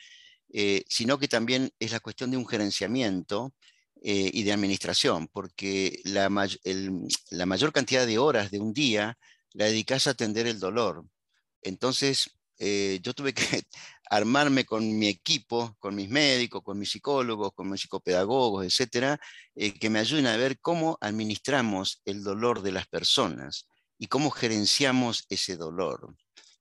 sino 0.88 1.20
que 1.20 1.28
también 1.28 1.72
es 1.80 1.92
la 1.92 2.00
cuestión 2.00 2.32
de 2.32 2.38
un 2.38 2.48
gerenciamiento 2.48 3.54
y 4.02 4.44
de 4.44 4.54
administración, 4.54 5.28
porque 5.28 6.00
la, 6.06 6.30
la 7.32 7.46
mayor 7.46 7.74
cantidad 7.74 8.06
de 8.08 8.18
horas 8.20 8.52
de 8.52 8.60
un 8.60 8.74
día 8.74 9.18
la 9.54 9.66
dedicas 9.66 10.08
a 10.08 10.12
atender 10.12 10.48
el 10.48 10.60
dolor. 10.60 11.06
Entonces, 11.62 12.32
yo 12.60 13.14
tuve 13.14 13.34
que 13.34 13.64
armarme 14.10 14.66
con 14.66 14.98
mi 14.98 15.08
equipo, 15.08 15.76
con 15.80 15.96
mis 15.96 16.10
médicos, 16.10 16.62
con 16.64 16.78
mis 16.78 16.92
psicólogos, 16.92 17.54
con 17.54 17.70
mis 17.70 17.82
psicopedagogos, 17.82 18.66
etcétera, 18.66 19.20
eh, 19.56 19.74
que 19.74 19.90
me 19.90 20.00
ayuden 20.00 20.28
a 20.28 20.38
ver 20.38 20.60
cómo 20.60 20.98
administramos 21.02 22.02
el 22.06 22.24
dolor 22.24 22.62
de 22.62 22.72
las 22.72 22.88
personas 22.88 23.68
y 23.98 24.08
cómo 24.08 24.30
gerenciamos 24.30 25.26
ese 25.30 25.58
dolor 25.58 26.16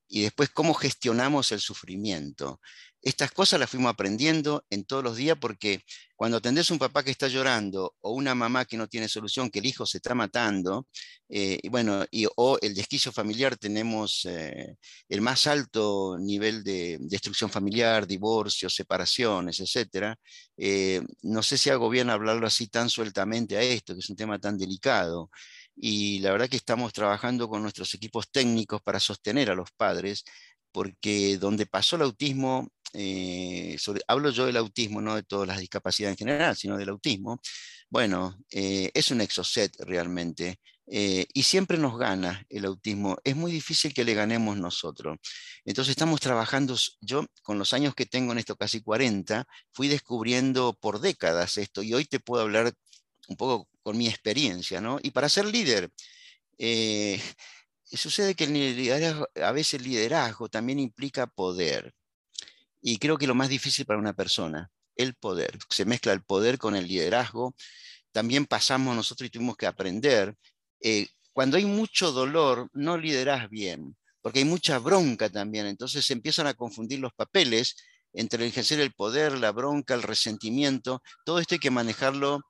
y 0.07 0.21
después 0.21 0.49
cómo 0.49 0.73
gestionamos 0.73 1.51
el 1.51 1.59
sufrimiento. 1.59 2.61
Estas 3.05 3.31
cosas 3.31 3.59
las 3.59 3.69
fuimos 3.69 3.91
aprendiendo 3.91 4.65
en 4.71 4.83
todos 4.83 5.03
los 5.03 5.15
días 5.15 5.37
porque 5.39 5.81
cuando 6.15 6.37
atendés 6.37 6.71
a 6.71 6.73
un 6.73 6.79
papá 6.79 7.03
que 7.03 7.11
está 7.11 7.27
llorando 7.27 7.93
o 8.01 8.11
una 8.13 8.33
mamá 8.33 8.65
que 8.65 8.77
no 8.77 8.87
tiene 8.87 9.07
solución, 9.07 9.51
que 9.51 9.59
el 9.59 9.67
hijo 9.67 9.85
se 9.85 9.97
está 9.99 10.15
matando, 10.15 10.87
eh, 11.29 11.59
bueno, 11.69 12.03
o 12.35 12.57
el 12.61 12.73
desquicio 12.73 13.11
familiar, 13.11 13.57
tenemos 13.57 14.25
eh, 14.25 14.75
el 15.07 15.21
más 15.21 15.45
alto 15.45 16.17
nivel 16.19 16.63
de 16.63 16.97
destrucción 17.01 17.51
familiar, 17.51 18.07
divorcios, 18.07 18.73
separaciones, 18.73 19.59
etc. 19.59 20.15
Eh, 20.57 21.01
no 21.21 21.43
sé 21.43 21.59
si 21.59 21.69
hago 21.69 21.89
bien 21.91 22.09
hablarlo 22.09 22.47
así 22.47 22.67
tan 22.69 22.89
sueltamente 22.89 23.55
a 23.57 23.61
esto, 23.61 23.93
que 23.93 23.99
es 23.99 24.09
un 24.09 24.15
tema 24.15 24.39
tan 24.39 24.57
delicado 24.57 25.29
y 25.75 26.19
la 26.19 26.31
verdad 26.31 26.49
que 26.49 26.57
estamos 26.57 26.91
trabajando 26.93 27.49
con 27.49 27.61
nuestros 27.61 27.93
equipos 27.93 28.31
técnicos 28.31 28.81
para 28.81 28.99
sostener 28.99 29.51
a 29.51 29.55
los 29.55 29.69
padres, 29.77 30.23
porque 30.71 31.37
donde 31.37 31.65
pasó 31.65 31.95
el 31.97 32.03
autismo, 32.03 32.69
eh, 32.95 33.77
hablo 34.07 34.29
yo 34.31 34.45
del 34.45 34.57
autismo, 34.57 35.01
no 35.01 35.15
de 35.15 35.23
todas 35.23 35.47
las 35.47 35.59
discapacidades 35.59 36.13
en 36.13 36.27
general, 36.27 36.55
sino 36.55 36.77
del 36.77 36.89
autismo, 36.89 37.39
bueno, 37.89 38.37
eh, 38.51 38.91
es 38.93 39.11
un 39.11 39.21
exocet 39.21 39.75
realmente. 39.79 40.59
Eh, 40.87 41.25
y 41.33 41.43
siempre 41.43 41.77
nos 41.77 41.97
gana 41.97 42.45
el 42.49 42.65
autismo. 42.65 43.17
Es 43.23 43.35
muy 43.35 43.51
difícil 43.51 43.93
que 43.93 44.03
le 44.03 44.13
ganemos 44.13 44.57
nosotros. 44.57 45.17
Entonces 45.65 45.91
estamos 45.91 46.19
trabajando, 46.21 46.75
yo 47.01 47.25
con 47.43 47.57
los 47.57 47.73
años 47.73 47.95
que 47.95 48.05
tengo 48.05 48.31
en 48.31 48.37
esto, 48.39 48.55
casi 48.55 48.81
40, 48.81 49.45
fui 49.73 49.87
descubriendo 49.87 50.73
por 50.79 50.99
décadas 51.01 51.57
esto 51.57 51.81
y 51.83 51.93
hoy 51.93 52.05
te 52.05 52.19
puedo 52.19 52.43
hablar 52.43 52.73
un 53.27 53.37
poco 53.37 53.67
con 53.83 53.97
mi 53.97 54.07
experiencia, 54.07 54.81
¿no? 54.81 54.99
Y 55.01 55.11
para 55.11 55.29
ser 55.29 55.45
líder, 55.45 55.89
sucede 57.85 58.35
que 58.35 58.45
a 59.43 59.51
veces 59.51 59.75
el 59.75 59.83
liderazgo 59.83 60.49
también 60.49 60.79
implica 60.79 61.27
poder. 61.27 61.93
Y 62.87 62.99
creo 62.99 63.17
que 63.17 63.25
lo 63.25 63.33
más 63.33 63.49
difícil 63.49 63.83
para 63.83 63.97
una 63.97 64.13
persona, 64.13 64.69
el 64.95 65.15
poder. 65.15 65.57
Se 65.69 65.85
mezcla 65.85 66.13
el 66.13 66.21
poder 66.21 66.59
con 66.59 66.75
el 66.75 66.87
liderazgo. 66.87 67.55
También 68.11 68.45
pasamos 68.45 68.95
nosotros 68.95 69.25
y 69.25 69.31
tuvimos 69.31 69.57
que 69.57 69.65
aprender. 69.65 70.35
Eh, 70.79 71.07
cuando 71.33 71.57
hay 71.57 71.65
mucho 71.65 72.11
dolor, 72.11 72.69
no 72.73 72.95
liderás 72.95 73.49
bien, 73.49 73.97
porque 74.21 74.37
hay 74.37 74.45
mucha 74.45 74.77
bronca 74.77 75.31
también. 75.31 75.65
Entonces 75.65 76.05
se 76.05 76.13
empiezan 76.13 76.45
a 76.45 76.53
confundir 76.53 76.99
los 76.99 77.11
papeles 77.13 77.75
entre 78.13 78.43
el 78.43 78.49
ejercer 78.49 78.79
el 78.79 78.93
poder, 78.93 79.39
la 79.39 79.51
bronca, 79.51 79.95
el 79.95 80.03
resentimiento. 80.03 81.01
Todo 81.25 81.39
esto 81.39 81.55
hay 81.55 81.59
que 81.59 81.71
manejarlo 81.71 82.41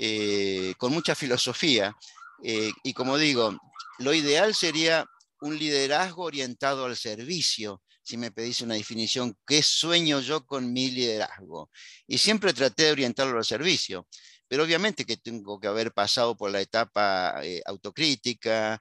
eh, 0.00 0.74
con 0.76 0.92
mucha 0.92 1.14
filosofía. 1.14 1.94
Eh, 2.42 2.72
y 2.82 2.94
como 2.94 3.16
digo, 3.16 3.56
lo 4.00 4.12
ideal 4.12 4.56
sería 4.56 5.06
un 5.40 5.56
liderazgo 5.56 6.24
orientado 6.24 6.84
al 6.84 6.96
servicio, 6.96 7.80
si 8.04 8.16
me 8.16 8.30
pedís 8.30 8.60
una 8.60 8.74
definición, 8.74 9.36
¿qué 9.46 9.62
sueño 9.62 10.20
yo 10.20 10.46
con 10.46 10.72
mi 10.72 10.90
liderazgo? 10.90 11.70
Y 12.06 12.18
siempre 12.18 12.52
traté 12.52 12.84
de 12.84 12.92
orientarlo 12.92 13.38
al 13.38 13.44
servicio, 13.44 14.06
pero 14.48 14.64
obviamente 14.64 15.04
que 15.04 15.16
tengo 15.16 15.58
que 15.58 15.68
haber 15.68 15.92
pasado 15.92 16.36
por 16.36 16.50
la 16.50 16.60
etapa 16.60 17.40
eh, 17.42 17.62
autocrítica, 17.66 18.80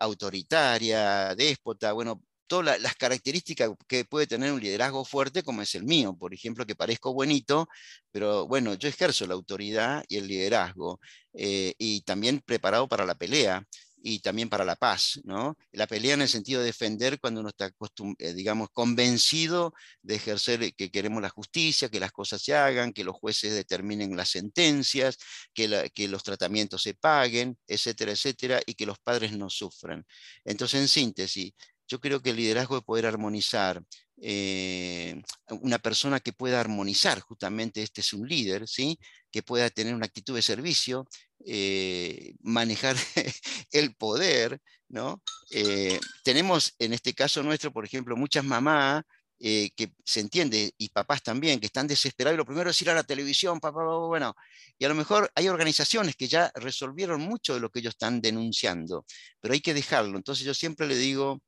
autoritaria, 0.00 1.34
déspota, 1.34 1.92
bueno, 1.92 2.22
todas 2.50 2.80
las 2.80 2.96
características 2.96 3.70
que 3.86 4.04
puede 4.04 4.26
tener 4.26 4.52
un 4.52 4.60
liderazgo 4.60 5.04
fuerte 5.04 5.44
como 5.44 5.62
es 5.62 5.72
el 5.76 5.84
mío, 5.84 6.16
por 6.18 6.34
ejemplo, 6.34 6.66
que 6.66 6.74
parezco 6.74 7.14
buenito, 7.14 7.68
pero 8.10 8.48
bueno, 8.48 8.74
yo 8.74 8.88
ejerzo 8.88 9.24
la 9.28 9.34
autoridad 9.34 10.04
y 10.08 10.16
el 10.16 10.26
liderazgo 10.26 10.98
eh, 11.32 11.74
y 11.78 12.00
también 12.02 12.40
preparado 12.44 12.88
para 12.88 13.06
la 13.06 13.14
pelea 13.14 13.64
y 14.02 14.20
también 14.20 14.48
para 14.48 14.64
la 14.64 14.76
paz, 14.76 15.20
¿no? 15.24 15.56
La 15.72 15.86
pelea 15.86 16.14
en 16.14 16.22
el 16.22 16.28
sentido 16.28 16.60
de 16.60 16.66
defender 16.66 17.20
cuando 17.20 17.40
uno 17.40 17.50
está, 17.50 17.70
eh, 18.18 18.32
digamos, 18.34 18.68
convencido 18.72 19.74
de 20.02 20.16
ejercer 20.16 20.74
que 20.74 20.90
queremos 20.90 21.22
la 21.22 21.28
justicia, 21.28 21.88
que 21.88 22.00
las 22.00 22.12
cosas 22.12 22.42
se 22.42 22.54
hagan, 22.54 22.92
que 22.92 23.04
los 23.04 23.16
jueces 23.16 23.54
determinen 23.54 24.16
las 24.16 24.30
sentencias, 24.30 25.18
que, 25.54 25.90
que 25.94 26.08
los 26.08 26.22
tratamientos 26.22 26.82
se 26.82 26.94
paguen, 26.94 27.58
etcétera, 27.66 28.12
etcétera, 28.12 28.60
y 28.66 28.74
que 28.74 28.86
los 28.86 28.98
padres 28.98 29.32
no 29.32 29.50
sufran. 29.50 30.04
Entonces, 30.44 30.80
en 30.80 30.88
síntesis, 30.88 31.52
yo 31.90 31.98
creo 32.00 32.22
que 32.22 32.30
el 32.30 32.36
liderazgo 32.36 32.76
de 32.76 32.82
poder 32.82 33.04
armonizar, 33.04 33.82
eh, 34.22 35.20
una 35.48 35.80
persona 35.80 36.20
que 36.20 36.32
pueda 36.32 36.60
armonizar, 36.60 37.20
justamente 37.20 37.82
este 37.82 38.00
es 38.00 38.12
un 38.12 38.28
líder, 38.28 38.68
¿sí? 38.68 38.98
que 39.30 39.42
pueda 39.42 39.68
tener 39.70 39.94
una 39.94 40.06
actitud 40.06 40.36
de 40.36 40.42
servicio, 40.42 41.08
eh, 41.44 42.34
manejar 42.42 42.96
el 43.72 43.94
poder. 43.96 44.60
¿no? 44.88 45.20
Eh, 45.50 45.98
tenemos 46.22 46.74
en 46.78 46.92
este 46.92 47.12
caso 47.12 47.42
nuestro, 47.42 47.72
por 47.72 47.84
ejemplo, 47.84 48.16
muchas 48.16 48.44
mamás 48.44 49.02
que 49.42 49.94
se 50.04 50.20
entiende, 50.20 50.74
y 50.76 50.90
papás 50.90 51.22
también, 51.22 51.60
que 51.60 51.64
están 51.64 51.86
desesperados, 51.86 52.34
y 52.34 52.36
lo 52.36 52.44
primero 52.44 52.68
es 52.68 52.82
ir 52.82 52.90
a 52.90 52.94
la 52.94 53.04
televisión, 53.04 53.58
papá, 53.58 53.82
bueno, 53.82 54.36
y 54.78 54.84
a 54.84 54.88
lo 54.90 54.94
mejor 54.94 55.32
hay 55.34 55.48
organizaciones 55.48 56.14
que 56.14 56.28
ya 56.28 56.52
resolvieron 56.56 57.22
mucho 57.22 57.54
de 57.54 57.60
lo 57.60 57.70
que 57.70 57.78
ellos 57.78 57.94
están 57.94 58.20
denunciando, 58.20 59.06
pero 59.40 59.54
hay 59.54 59.60
que 59.60 59.72
dejarlo. 59.72 60.18
Entonces 60.18 60.44
yo 60.44 60.52
siempre 60.52 60.86
le 60.86 60.94
digo 60.94 61.40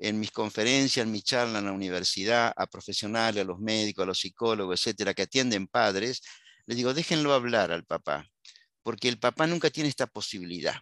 en 0.00 0.18
mis 0.18 0.30
conferencias, 0.30 1.04
en 1.04 1.12
mi 1.12 1.22
charla 1.22 1.58
en 1.58 1.66
la 1.66 1.72
universidad, 1.72 2.52
a 2.56 2.66
profesionales, 2.66 3.42
a 3.42 3.46
los 3.46 3.58
médicos, 3.58 4.02
a 4.02 4.06
los 4.06 4.20
psicólogos, 4.20 4.80
etcétera, 4.80 5.14
que 5.14 5.22
atienden 5.22 5.66
padres, 5.66 6.22
les 6.66 6.76
digo, 6.76 6.94
déjenlo 6.94 7.34
hablar 7.34 7.70
al 7.70 7.84
papá, 7.84 8.26
porque 8.82 9.08
el 9.08 9.18
papá 9.18 9.46
nunca 9.46 9.70
tiene 9.70 9.88
esta 9.88 10.06
posibilidad. 10.06 10.76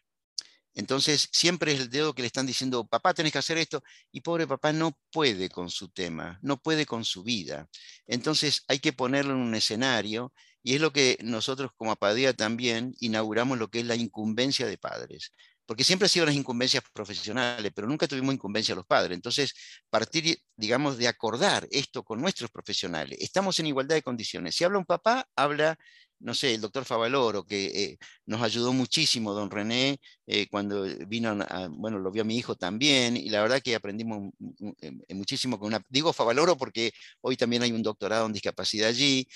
Entonces, 0.75 1.29
siempre 1.33 1.73
es 1.73 1.81
el 1.81 1.91
dedo 1.91 2.15
que 2.15 2.23
le 2.23 2.27
están 2.27 2.47
diciendo, 2.47 2.87
papá, 2.87 3.13
tenés 3.13 3.33
que 3.33 3.39
hacer 3.39 3.59
esto, 3.59 3.83
y 4.13 4.21
pobre 4.21 4.47
papá 4.47 4.73
no 4.73 4.97
puede 5.11 5.49
con 5.49 5.71
su 5.71 5.89
tema, 5.89 6.39
no 6.41 6.61
puede 6.63 6.87
con 6.87 7.05
su 7.05 7.25
vida. 7.25 7.69
Entonces, 8.07 8.63
hay 8.69 8.79
que 8.79 8.93
ponerlo 8.93 9.33
en 9.33 9.41
un 9.41 9.55
escenario, 9.57 10.33
y 10.63 10.75
es 10.75 10.81
lo 10.81 10.93
que 10.93 11.19
nosotros 11.23 11.73
como 11.77 11.93
Apadía 11.93 12.35
también 12.35 12.95
inauguramos 13.01 13.59
lo 13.59 13.69
que 13.69 13.81
es 13.81 13.87
la 13.87 13.97
incumbencia 13.97 14.67
de 14.67 14.79
padres 14.79 15.33
porque 15.69 15.85
siempre 15.85 16.07
ha 16.07 16.09
sido 16.09 16.25
las 16.25 16.35
incumbencias 16.35 16.83
profesionales, 16.95 17.71
pero 17.75 17.87
nunca 17.87 18.09
tuvimos 18.09 18.35
incumbencia 18.35 18.75
los 18.75 18.87
padres. 18.87 19.15
Entonces, 19.15 19.53
partir, 19.91 20.39
digamos, 20.57 20.97
de 20.97 21.07
acordar 21.07 21.69
esto 21.71 22.03
con 22.03 22.23
nuestros 22.23 22.51
profesionales. 22.51 23.19
Estamos 23.21 23.61
en 23.61 23.67
igualdad 23.67 23.95
de 23.97 24.03
condiciones. 24.03 24.55
Si 24.57 24.65
habla 24.65 24.79
un 24.79 24.87
papá, 24.87 25.29
habla, 25.37 25.77
no 26.21 26.33
sé, 26.33 26.55
el 26.55 26.63
doctor 26.63 26.87
Favaloro, 26.87 27.45
que 27.45 27.67
eh, 27.67 27.99
nos 28.25 28.41
ayudó 28.41 28.73
muchísimo, 28.73 29.35
don 29.35 29.51
René, 29.51 30.01
eh, 30.27 30.47
cuando 30.51 30.85
vino, 31.07 31.37
bueno, 31.73 31.99
lo 31.99 32.11
vio 32.11 32.23
a 32.23 32.25
mi 32.25 32.39
hijo 32.39 32.57
también, 32.57 33.19
y 33.19 33.29
la 33.29 33.43
verdad 33.43 33.61
que 33.61 33.75
aprendimos 33.75 34.33
eh, 34.81 35.15
muchísimo 35.15 35.59
con 35.59 35.69
una, 35.69 35.83
digo 35.91 36.15
Favaloro 36.15 36.57
porque 36.57 36.93
hoy 37.21 37.37
también 37.37 37.63
hay 37.63 37.73
un 37.73 37.83
doctorado 37.83 38.25
en 38.25 38.33
discapacidad 38.33 38.89
allí, 38.89 39.29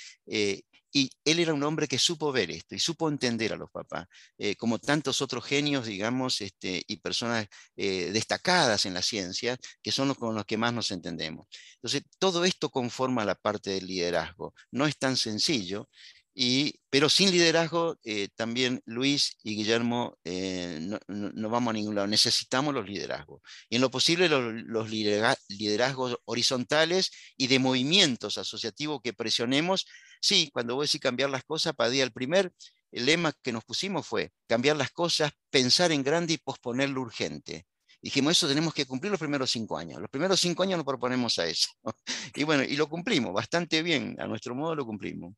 y 0.93 1.11
él 1.25 1.39
era 1.41 1.55
un 1.55 1.63
hombre 1.63 1.89
que 1.89 1.99
supo 1.99 2.33
ver 2.33 2.51
esto 2.51 2.75
y 2.75 2.79
supo 2.79 3.09
entender 3.09 3.53
a 3.53 3.57
los 3.57 3.71
papás, 3.71 4.07
eh, 4.39 4.57
como 4.57 4.79
tantos 4.79 5.23
otros 5.23 5.45
genios, 5.45 5.87
digamos, 5.87 6.41
este, 6.41 6.83
y 6.87 6.99
personas 6.99 7.47
eh, 7.77 8.11
destacadas 8.13 8.85
en 8.87 8.95
la 8.95 9.03
ciencia, 9.03 9.57
que 9.83 9.93
son 9.93 10.09
los 10.09 10.19
con 10.19 10.35
los 10.35 10.45
que 10.45 10.59
más 10.59 10.73
nos 10.73 10.91
entendemos. 10.91 11.47
Entonces, 11.77 12.03
todo 12.19 12.45
esto 12.45 12.71
conforma 12.71 13.25
la 13.25 13.35
parte 13.35 13.71
del 13.71 13.87
liderazgo. 13.87 14.55
No 14.71 14.87
es 14.87 14.99
tan 14.99 15.17
sencillo, 15.17 15.89
y, 16.35 16.81
pero 16.91 17.09
sin 17.09 17.31
liderazgo, 17.31 17.97
eh, 18.05 18.29
también 18.35 18.81
Luis 18.87 19.37
y 19.43 19.57
Guillermo 19.57 20.17
no, 20.25 20.99
no, 21.09 21.51
vamos 21.51 21.73
a 21.73 21.75
ningún 21.75 21.95
lado. 21.95 22.07
Necesitamos 22.07 22.75
los 22.75 22.89
liderazgos. 22.89 23.43
Y 23.69 23.77
en 23.77 23.83
lo 23.83 23.91
posible 23.91 24.29
los, 24.29 24.55
los 24.65 24.91
liderazgos 24.91 26.17
horizontales 26.25 27.11
y 27.37 27.49
de 27.49 27.59
movimientos 27.59 28.39
asociativos 28.39 29.01
que 29.03 29.13
presionemos 29.13 29.87
Sí, 30.23 30.51
cuando 30.53 30.77
voy 30.77 30.85
a 30.85 30.87
decir 30.87 31.01
cambiar 31.01 31.31
las 31.31 31.43
cosas, 31.43 31.75
Padilla, 31.75 32.05
el 32.05 32.13
primer 32.13 32.53
lema 32.93 33.33
que 33.43 33.51
nos 33.51 33.65
pusimos 33.65 34.07
fue 34.07 34.31
cambiar 34.47 34.77
las 34.77 34.93
cosas, 34.93 35.33
pensar 35.51 35.91
en 35.91 36.05
grande 36.05 36.35
y 36.35 36.39
posponer 36.39 36.91
lo 36.91 37.01
urgente. 37.01 37.67
Dijimos, 38.01 38.33
eso 38.33 38.47
tenemos 38.47 38.73
que 38.73 38.87
cumplir 38.87 39.11
los 39.11 39.19
primeros 39.19 39.51
cinco 39.51 39.77
años. 39.77 40.01
Los 40.01 40.11
primeros 40.11 40.39
cinco 40.39 40.63
años 40.63 40.77
nos 40.77 40.87
proponemos 40.87 41.39
a 41.41 41.47
eso. 41.47 41.71
Y 42.37 42.45
bueno, 42.45 42.63
y 42.63 42.77
lo 42.77 42.89
cumplimos 42.89 43.35
bastante 43.35 43.83
bien, 43.83 44.17
a 44.21 44.27
nuestro 44.27 44.55
modo 44.55 44.77
lo 44.77 44.87
cumplimos. 44.87 45.35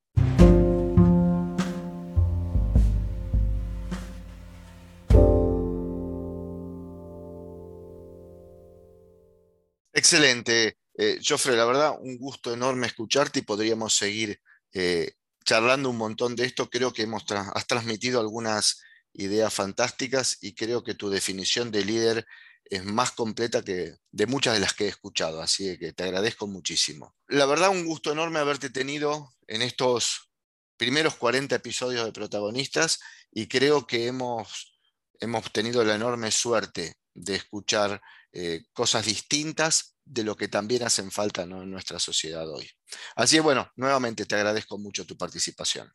Excelente. 9.94 10.76
Eh, 10.96 11.20
la 11.46 11.64
verdad, 11.64 11.94
un 12.00 12.18
gusto 12.18 12.52
enorme 12.52 12.88
escucharte 12.88 13.38
y 13.38 13.42
podríamos 13.42 13.96
seguir 13.96 14.40
eh, 14.72 15.12
charlando 15.44 15.88
un 15.88 15.96
montón 15.96 16.34
de 16.34 16.44
esto, 16.44 16.68
creo 16.68 16.92
que 16.92 17.02
hemos 17.02 17.24
has 17.30 17.66
transmitido 17.66 18.20
algunas 18.20 18.82
ideas 19.12 19.54
fantásticas 19.54 20.38
y 20.40 20.54
creo 20.54 20.82
que 20.82 20.94
tu 20.94 21.10
definición 21.10 21.70
de 21.70 21.84
líder 21.84 22.26
es 22.64 22.84
más 22.84 23.12
completa 23.12 23.62
que 23.62 23.94
de 24.10 24.26
muchas 24.26 24.54
de 24.54 24.60
las 24.60 24.74
que 24.74 24.86
he 24.86 24.88
escuchado, 24.88 25.40
así 25.40 25.78
que 25.78 25.92
te 25.92 26.02
agradezco 26.02 26.48
muchísimo. 26.48 27.14
La 27.28 27.46
verdad, 27.46 27.70
un 27.70 27.84
gusto 27.84 28.10
enorme 28.10 28.40
haberte 28.40 28.70
tenido 28.70 29.34
en 29.46 29.62
estos 29.62 30.30
primeros 30.76 31.14
40 31.14 31.54
episodios 31.54 32.04
de 32.04 32.12
protagonistas 32.12 32.98
y 33.30 33.46
creo 33.46 33.86
que 33.86 34.08
hemos, 34.08 34.76
hemos 35.20 35.52
tenido 35.52 35.84
la 35.84 35.94
enorme 35.94 36.32
suerte 36.32 36.96
de 37.14 37.36
escuchar 37.36 38.02
eh, 38.32 38.64
cosas 38.72 39.06
distintas 39.06 39.96
de 40.04 40.24
lo 40.24 40.36
que 40.36 40.48
también 40.48 40.82
hacen 40.82 41.10
falta 41.10 41.42
en 41.42 41.70
nuestra 41.70 41.98
sociedad 41.98 42.48
hoy. 42.50 42.68
Así 43.16 43.36
que 43.36 43.40
bueno, 43.40 43.70
nuevamente 43.76 44.26
te 44.26 44.34
agradezco 44.34 44.78
mucho 44.78 45.06
tu 45.06 45.16
participación. 45.16 45.90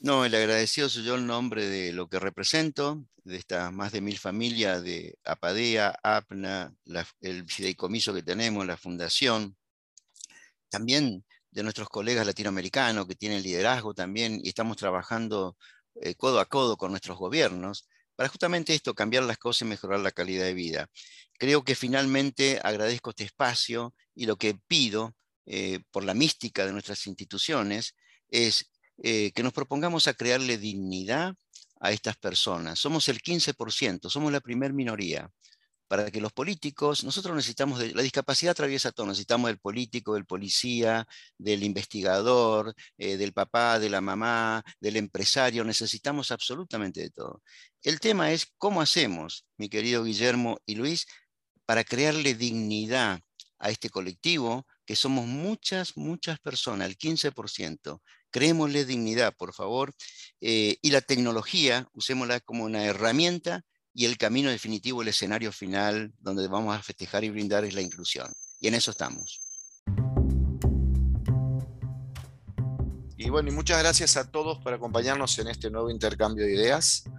No, 0.00 0.24
el 0.24 0.34
agradecido 0.34 0.88
soy 0.88 1.04
yo 1.04 1.16
el 1.16 1.26
nombre 1.26 1.68
de 1.68 1.92
lo 1.92 2.08
que 2.08 2.20
represento, 2.20 3.04
de 3.24 3.36
estas 3.36 3.72
más 3.72 3.90
de 3.90 4.00
mil 4.00 4.16
familias 4.18 4.82
de 4.82 5.18
Apadea, 5.24 5.98
APNA, 6.02 6.72
el 7.20 7.50
fideicomiso 7.50 8.14
que 8.14 8.22
tenemos, 8.22 8.64
la 8.64 8.76
fundación, 8.76 9.56
también 10.68 11.24
de 11.50 11.62
nuestros 11.62 11.88
colegas 11.88 12.26
latinoamericanos 12.26 13.06
que 13.06 13.16
tienen 13.16 13.42
liderazgo 13.42 13.94
también 13.94 14.40
y 14.42 14.48
estamos 14.48 14.76
trabajando 14.76 15.56
eh, 15.96 16.14
codo 16.14 16.38
a 16.40 16.46
codo 16.46 16.76
con 16.76 16.92
nuestros 16.92 17.18
gobiernos 17.18 17.88
para 18.18 18.30
justamente 18.30 18.74
esto, 18.74 18.96
cambiar 18.96 19.22
las 19.22 19.38
cosas 19.38 19.62
y 19.62 19.66
mejorar 19.66 20.00
la 20.00 20.10
calidad 20.10 20.42
de 20.44 20.52
vida. 20.52 20.90
Creo 21.38 21.62
que 21.62 21.76
finalmente 21.76 22.58
agradezco 22.64 23.10
este 23.10 23.22
espacio 23.22 23.94
y 24.12 24.26
lo 24.26 24.34
que 24.34 24.58
pido 24.66 25.14
eh, 25.46 25.78
por 25.92 26.02
la 26.02 26.14
mística 26.14 26.66
de 26.66 26.72
nuestras 26.72 27.06
instituciones 27.06 27.94
es 28.28 28.72
eh, 29.04 29.30
que 29.36 29.44
nos 29.44 29.52
propongamos 29.52 30.08
a 30.08 30.14
crearle 30.14 30.58
dignidad 30.58 31.36
a 31.78 31.92
estas 31.92 32.16
personas. 32.16 32.80
Somos 32.80 33.08
el 33.08 33.22
15%, 33.22 34.10
somos 34.10 34.32
la 34.32 34.40
primer 34.40 34.72
minoría. 34.72 35.30
Para 35.88 36.10
que 36.10 36.20
los 36.20 36.32
políticos, 36.32 37.02
nosotros 37.02 37.34
necesitamos, 37.34 37.78
de, 37.78 37.94
la 37.94 38.02
discapacidad 38.02 38.52
atraviesa 38.52 38.92
todo, 38.92 39.06
necesitamos 39.06 39.48
del 39.48 39.58
político, 39.58 40.14
del 40.14 40.26
policía, 40.26 41.06
del 41.38 41.62
investigador, 41.62 42.74
eh, 42.98 43.16
del 43.16 43.32
papá, 43.32 43.78
de 43.78 43.90
la 43.90 44.00
mamá, 44.00 44.62
del 44.80 44.96
empresario, 44.96 45.64
necesitamos 45.64 46.30
absolutamente 46.30 47.00
de 47.00 47.10
todo. 47.10 47.42
El 47.82 48.00
tema 48.00 48.32
es 48.32 48.46
cómo 48.58 48.82
hacemos, 48.82 49.46
mi 49.56 49.68
querido 49.68 50.04
Guillermo 50.04 50.58
y 50.66 50.74
Luis, 50.74 51.06
para 51.64 51.84
crearle 51.84 52.34
dignidad 52.34 53.20
a 53.58 53.70
este 53.70 53.90
colectivo, 53.90 54.66
que 54.84 54.94
somos 54.94 55.26
muchas, 55.26 55.96
muchas 55.96 56.38
personas, 56.38 56.88
el 56.88 56.96
15%, 56.96 58.00
Creémosle 58.30 58.84
dignidad, 58.84 59.34
por 59.36 59.54
favor. 59.54 59.94
Eh, 60.40 60.76
y 60.82 60.90
la 60.90 61.00
tecnología, 61.00 61.88
usémosla 61.92 62.40
como 62.40 62.64
una 62.64 62.84
herramienta 62.84 63.62
y 63.98 64.04
el 64.04 64.16
camino 64.16 64.48
definitivo, 64.48 65.02
el 65.02 65.08
escenario 65.08 65.50
final 65.50 66.12
donde 66.20 66.46
vamos 66.46 66.72
a 66.72 66.80
festejar 66.80 67.24
y 67.24 67.30
brindar 67.30 67.64
es 67.64 67.74
la 67.74 67.80
inclusión. 67.80 68.32
Y 68.60 68.68
en 68.68 68.74
eso 68.74 68.92
estamos. 68.92 69.40
Y 73.16 73.28
bueno, 73.28 73.48
y 73.48 73.52
muchas 73.52 73.80
gracias 73.80 74.16
a 74.16 74.30
todos 74.30 74.58
por 74.58 74.72
acompañarnos 74.72 75.36
en 75.40 75.48
este 75.48 75.68
nuevo 75.68 75.90
intercambio 75.90 76.44
de 76.44 76.54
ideas. 76.54 77.10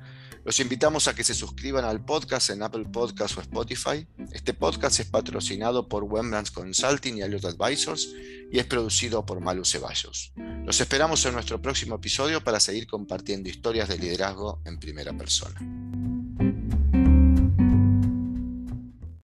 Los 0.46 0.62
invitamos 0.62 1.10
a 1.10 1.14
que 1.14 1.26
se 1.26 1.34
suscriban 1.34 1.84
al 1.84 2.06
podcast 2.06 2.50
en 2.50 2.64
Apple 2.64 2.86
Podcasts 2.86 3.38
o 3.38 3.42
Spotify. 3.42 4.08
Este 4.32 4.54
podcast 4.54 5.02
es 5.02 5.08
patrocinado 5.08 5.90
por 5.90 6.06
Wembrands 6.06 6.50
Consulting 6.50 7.18
y 7.18 7.22
Elliot 7.24 7.44
Advisors 7.44 8.08
y 8.50 8.58
es 8.58 8.66
producido 8.66 9.26
por 9.26 9.42
Malu 9.42 9.66
Ceballos. 9.66 10.32
Los 10.64 10.80
esperamos 10.80 11.26
en 11.26 11.34
nuestro 11.34 11.62
próximo 11.62 11.96
episodio 11.96 12.42
para 12.42 12.62
seguir 12.62 12.88
compartiendo 12.88 13.50
historias 13.50 13.90
de 13.90 13.98
liderazgo 13.98 14.62
en 14.64 14.80
primera 14.80 15.12
persona. 15.12 15.60